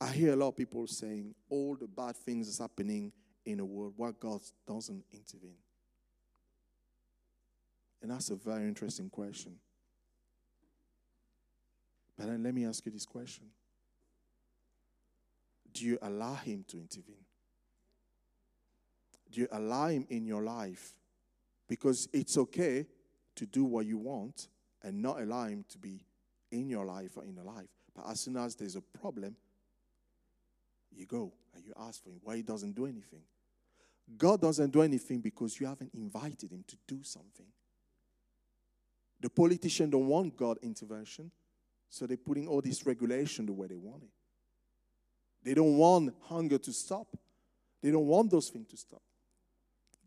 I 0.00 0.12
hear 0.12 0.32
a 0.32 0.36
lot 0.36 0.48
of 0.48 0.56
people 0.56 0.86
saying 0.86 1.34
all 1.50 1.76
the 1.76 1.88
bad 1.88 2.16
things 2.16 2.46
that's 2.46 2.58
happening 2.58 3.12
in 3.44 3.58
the 3.58 3.64
world, 3.64 3.94
why 3.96 4.10
God 4.18 4.40
doesn't 4.66 5.04
intervene. 5.12 5.56
And 8.00 8.10
that's 8.12 8.30
a 8.30 8.36
very 8.36 8.68
interesting 8.68 9.10
question. 9.10 9.56
But 12.16 12.26
then 12.26 12.42
let 12.42 12.54
me 12.54 12.64
ask 12.64 12.84
you 12.86 12.92
this 12.92 13.06
question 13.06 13.46
Do 15.72 15.84
you 15.84 15.98
allow 16.02 16.34
Him 16.34 16.64
to 16.68 16.76
intervene? 16.76 17.24
Do 19.30 19.40
you 19.42 19.48
allow 19.52 19.88
Him 19.88 20.06
in 20.10 20.26
your 20.26 20.42
life? 20.42 20.94
Because 21.68 22.08
it's 22.12 22.38
okay 22.38 22.86
to 23.36 23.46
do 23.46 23.64
what 23.64 23.86
you 23.86 23.98
want 23.98 24.48
and 24.82 25.02
not 25.02 25.20
allow 25.20 25.46
Him 25.46 25.64
to 25.70 25.78
be 25.78 26.04
in 26.50 26.68
your 26.68 26.86
life 26.86 27.16
or 27.16 27.24
in 27.24 27.34
your 27.34 27.44
life. 27.44 27.68
But 27.94 28.10
as 28.10 28.20
soon 28.20 28.36
as 28.36 28.54
there's 28.54 28.76
a 28.76 28.80
problem, 28.80 29.36
you 30.92 31.06
go 31.06 31.32
and 31.54 31.64
you 31.64 31.72
ask 31.78 32.02
for 32.02 32.10
him 32.10 32.20
why 32.22 32.36
he 32.36 32.42
doesn't 32.42 32.74
do 32.74 32.86
anything. 32.86 33.22
God 34.16 34.40
doesn't 34.40 34.70
do 34.70 34.82
anything 34.82 35.20
because 35.20 35.60
you 35.60 35.66
haven't 35.66 35.92
invited 35.94 36.50
him 36.50 36.64
to 36.66 36.76
do 36.86 37.02
something. 37.02 37.46
The 39.20 39.28
politicians 39.28 39.90
don't 39.90 40.06
want 40.06 40.36
God 40.36 40.58
intervention, 40.62 41.30
so 41.90 42.06
they're 42.06 42.16
putting 42.16 42.46
all 42.48 42.60
this 42.60 42.86
regulation 42.86 43.46
the 43.46 43.52
way 43.52 43.66
they 43.66 43.76
want 43.76 44.04
it. 44.04 44.10
They 45.42 45.54
don't 45.54 45.76
want 45.76 46.14
hunger 46.22 46.58
to 46.58 46.72
stop. 46.72 47.08
They 47.82 47.90
don't 47.90 48.06
want 48.06 48.30
those 48.30 48.48
things 48.48 48.68
to 48.68 48.76
stop. 48.76 49.02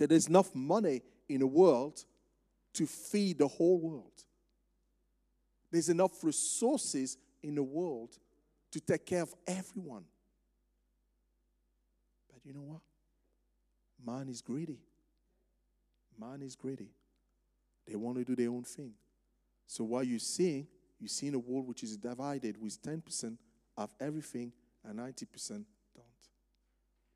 That 0.01 0.09
there's 0.09 0.25
enough 0.25 0.55
money 0.55 1.03
in 1.29 1.41
the 1.41 1.45
world 1.45 2.03
to 2.73 2.87
feed 2.87 3.37
the 3.37 3.47
whole 3.47 3.77
world. 3.77 4.23
There's 5.69 5.89
enough 5.89 6.23
resources 6.23 7.19
in 7.43 7.53
the 7.53 7.61
world 7.61 8.17
to 8.71 8.79
take 8.79 9.05
care 9.05 9.21
of 9.21 9.31
everyone. 9.45 10.05
But 12.33 12.43
you 12.43 12.51
know 12.51 12.63
what? 12.63 12.81
Man 14.03 14.27
is 14.27 14.41
greedy. 14.41 14.79
Man 16.19 16.41
is 16.41 16.55
greedy. 16.55 16.89
They 17.85 17.95
want 17.95 18.17
to 18.17 18.23
do 18.23 18.35
their 18.35 18.49
own 18.49 18.63
thing. 18.63 18.93
So 19.67 19.83
what 19.83 20.07
you 20.07 20.17
see, 20.17 20.65
you 20.99 21.09
see 21.09 21.27
in 21.27 21.35
a 21.35 21.39
world 21.39 21.67
which 21.67 21.83
is 21.83 21.95
divided 21.95 22.59
with 22.59 22.81
10% 22.81 23.37
of 23.77 23.93
everything 23.99 24.51
and 24.83 24.97
90% 24.97 25.49
don't. 25.49 26.05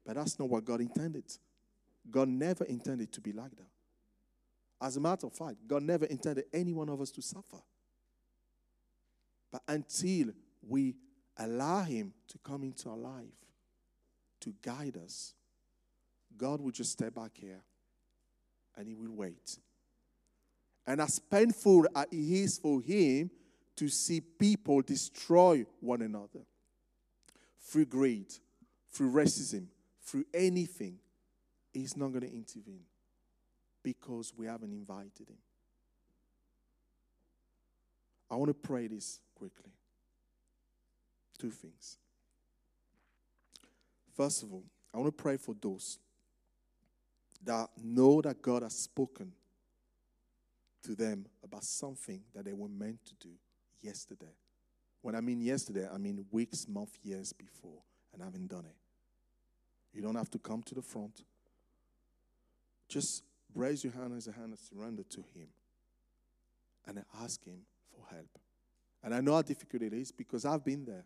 But 0.05 0.17
that's 0.17 0.37
not 0.37 0.49
what 0.49 0.63
God 0.63 0.81
intended. 0.81 1.25
God 2.09 2.27
never 2.27 2.63
intended 2.65 3.11
to 3.13 3.21
be 3.21 3.31
like 3.31 3.55
that. 3.55 3.69
As 4.81 4.97
a 4.97 4.99
matter 4.99 5.27
of 5.27 5.33
fact, 5.33 5.55
God 5.67 5.83
never 5.83 6.05
intended 6.05 6.45
any 6.53 6.73
one 6.73 6.89
of 6.89 7.01
us 7.01 7.11
to 7.11 7.21
suffer. 7.21 7.61
But 9.51 9.61
until 9.67 10.33
we 10.67 10.95
allow 11.37 11.83
Him 11.83 12.13
to 12.27 12.37
come 12.39 12.63
into 12.63 12.89
our 12.89 12.97
life, 12.97 13.25
to 14.41 14.53
guide 14.61 14.97
us, 15.03 15.33
God 16.37 16.61
will 16.61 16.71
just 16.71 16.91
step 16.91 17.15
back 17.15 17.31
here 17.33 17.61
and 18.75 18.87
He 18.87 18.93
will 18.93 19.13
wait. 19.13 19.57
And 20.85 21.01
as 21.01 21.19
painful 21.19 21.87
as 21.95 22.05
it 22.11 22.17
is 22.17 22.59
for 22.59 22.81
Him 22.81 23.31
to 23.77 23.89
see 23.89 24.21
people 24.21 24.81
destroy 24.81 25.65
one 25.79 26.01
another 26.01 26.45
through 27.59 27.85
greed, 27.85 28.27
through 28.91 29.11
racism, 29.11 29.67
through 30.01 30.25
anything, 30.33 30.99
He's 31.75 31.97
not 31.97 32.13
going 32.13 32.21
to 32.21 32.33
intervene 32.33 32.85
because 33.83 34.31
we 34.35 34.45
haven't 34.45 34.71
invited 34.71 35.27
Him. 35.27 35.37
I 38.31 38.35
want 38.37 38.47
to 38.47 38.53
pray 38.53 38.87
this 38.87 39.19
quickly. 39.35 39.73
Two 41.37 41.51
things. 41.51 41.97
First 44.15 44.43
of 44.43 44.53
all, 44.53 44.63
I 44.93 44.99
want 44.99 45.17
to 45.17 45.21
pray 45.21 45.35
for 45.35 45.53
those 45.61 45.99
that 47.43 47.67
know 47.83 48.21
that 48.21 48.41
God 48.41 48.63
has 48.63 48.73
spoken 48.73 49.33
to 50.83 50.95
them 50.95 51.25
about 51.43 51.65
something 51.65 52.21
that 52.33 52.45
they 52.45 52.53
were 52.53 52.69
meant 52.69 52.99
to 53.05 53.13
do 53.15 53.33
yesterday. 53.81 54.33
When 55.01 55.13
I 55.13 55.19
mean 55.19 55.41
yesterday, 55.41 55.89
I 55.93 55.97
mean 55.97 56.25
weeks, 56.31 56.69
months, 56.69 56.97
years 57.03 57.33
before, 57.33 57.81
and 58.13 58.23
haven't 58.23 58.47
done 58.47 58.63
it. 58.65 58.77
You 59.93 60.01
don't 60.01 60.15
have 60.15 60.31
to 60.31 60.39
come 60.39 60.63
to 60.63 60.75
the 60.75 60.81
front. 60.81 61.21
Just 62.87 63.23
raise 63.53 63.83
your 63.83 63.93
hand 63.93 64.13
as 64.15 64.27
a 64.27 64.31
hand 64.31 64.53
of 64.53 64.59
surrender 64.59 65.03
to 65.03 65.23
Him 65.33 65.47
and 66.87 67.03
ask 67.21 67.43
Him 67.43 67.61
for 67.91 68.05
help. 68.13 68.39
And 69.03 69.13
I 69.13 69.21
know 69.21 69.35
how 69.35 69.41
difficult 69.41 69.81
it 69.81 69.93
is 69.93 70.11
because 70.11 70.45
I've 70.45 70.63
been 70.63 70.85
there. 70.85 71.05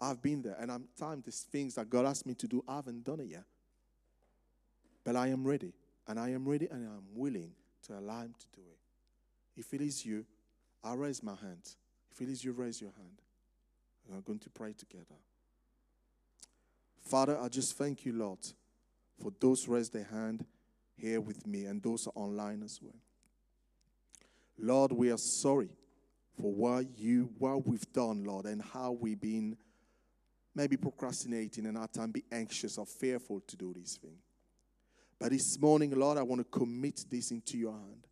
I've 0.00 0.20
been 0.20 0.42
there, 0.42 0.56
and 0.58 0.70
I'm 0.70 0.88
time 0.98 1.22
These 1.24 1.46
things 1.50 1.76
that 1.76 1.88
God 1.88 2.06
asked 2.06 2.26
me 2.26 2.34
to 2.34 2.48
do. 2.48 2.64
I 2.66 2.76
haven't 2.76 3.04
done 3.04 3.20
it 3.20 3.28
yet. 3.28 3.44
But 5.04 5.16
I 5.16 5.28
am 5.28 5.44
ready, 5.44 5.72
and 6.08 6.18
I 6.18 6.30
am 6.30 6.48
ready, 6.48 6.68
and 6.70 6.86
I'm 6.86 7.06
willing 7.14 7.52
to 7.86 7.98
allow 7.98 8.22
Him 8.22 8.34
to 8.38 8.46
do 8.60 8.62
it. 8.68 8.78
If 9.60 9.72
it 9.74 9.80
is 9.80 10.04
you, 10.04 10.24
I'll 10.82 10.96
raise 10.96 11.22
my 11.22 11.34
hand. 11.34 11.76
If 12.10 12.20
it 12.20 12.28
is 12.28 12.44
you, 12.44 12.52
raise 12.52 12.80
your 12.80 12.92
hand. 12.96 13.22
And 14.04 14.14
We 14.14 14.18
are 14.18 14.22
going 14.22 14.40
to 14.40 14.50
pray 14.50 14.72
together. 14.72 15.16
Father, 17.02 17.38
I 17.40 17.48
just 17.48 17.76
thank 17.76 18.04
you, 18.04 18.12
Lord, 18.12 18.38
for 19.20 19.32
those 19.40 19.68
raise 19.68 19.90
their 19.90 20.04
hand 20.04 20.44
here 20.96 21.20
with 21.20 21.46
me 21.46 21.64
and 21.64 21.82
those 21.82 22.06
are 22.06 22.12
online 22.14 22.62
as 22.62 22.78
well. 22.80 22.94
Lord, 24.58 24.92
we 24.92 25.10
are 25.10 25.18
sorry 25.18 25.70
for 26.36 26.52
what 26.52 26.98
you 26.98 27.30
what 27.38 27.66
we've 27.66 27.92
done, 27.92 28.24
Lord, 28.24 28.46
and 28.46 28.62
how 28.62 28.92
we've 28.92 29.20
been 29.20 29.56
maybe 30.54 30.76
procrastinating 30.76 31.66
and 31.66 31.78
at 31.78 31.92
time 31.94 32.10
be 32.10 32.24
anxious 32.30 32.78
or 32.78 32.86
fearful 32.86 33.40
to 33.48 33.56
do 33.56 33.74
this 33.74 33.98
thing. 34.00 34.18
But 35.18 35.30
this 35.30 35.58
morning, 35.60 35.90
Lord, 35.92 36.18
I 36.18 36.22
want 36.22 36.40
to 36.40 36.58
commit 36.58 37.00
this 37.10 37.30
into 37.30 37.56
your 37.56 37.72
hand. 37.72 38.06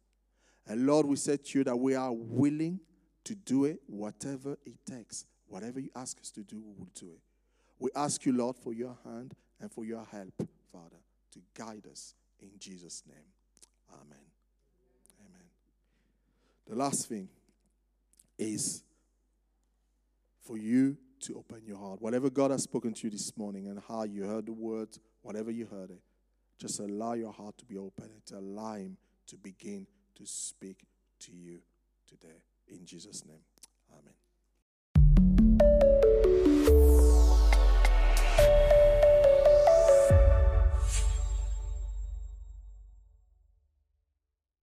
And 0.66 0.86
Lord, 0.86 1.06
we 1.06 1.16
said 1.16 1.44
to 1.46 1.58
you 1.58 1.64
that 1.64 1.76
we 1.76 1.94
are 1.94 2.12
willing 2.12 2.80
to 3.24 3.34
do 3.34 3.64
it, 3.64 3.80
whatever 3.86 4.56
it 4.64 4.76
takes. 4.88 5.24
Whatever 5.48 5.80
you 5.80 5.90
ask 5.96 6.18
us 6.20 6.30
to 6.30 6.44
do, 6.44 6.60
we 6.60 6.72
will 6.78 6.90
do 6.94 7.10
it. 7.10 7.20
We 7.80 7.90
ask 7.96 8.24
you, 8.24 8.32
Lord, 8.32 8.56
for 8.56 8.72
your 8.72 8.96
hand 9.04 9.34
and 9.60 9.72
for 9.72 9.84
your 9.84 10.06
help, 10.12 10.48
Father, 10.70 11.00
to 11.32 11.40
guide 11.54 11.86
us 11.90 12.14
in 12.42 12.50
Jesus' 12.58 13.02
name. 13.06 13.16
Amen. 13.92 14.24
Amen. 15.20 15.46
The 16.68 16.76
last 16.76 17.08
thing 17.08 17.28
is 18.38 18.82
for 20.44 20.56
you 20.56 20.96
to 21.20 21.36
open 21.36 21.62
your 21.66 21.78
heart. 21.78 22.00
Whatever 22.00 22.30
God 22.30 22.50
has 22.50 22.62
spoken 22.62 22.94
to 22.94 23.06
you 23.06 23.10
this 23.10 23.36
morning 23.36 23.66
and 23.66 23.80
how 23.86 24.04
you 24.04 24.24
heard 24.24 24.46
the 24.46 24.52
words, 24.52 24.98
whatever 25.22 25.50
you 25.50 25.66
heard 25.66 25.90
it, 25.90 26.00
just 26.58 26.80
allow 26.80 27.14
your 27.14 27.32
heart 27.32 27.56
to 27.58 27.64
be 27.64 27.76
open 27.76 28.04
and 28.04 28.24
to 28.26 28.38
allow 28.38 28.74
Him 28.74 28.96
to 29.26 29.36
begin 29.36 29.86
to 30.16 30.26
speak 30.26 30.84
to 31.20 31.32
you 31.32 31.60
today. 32.06 32.42
In 32.68 32.84
Jesus' 32.84 33.24
name. 33.26 33.42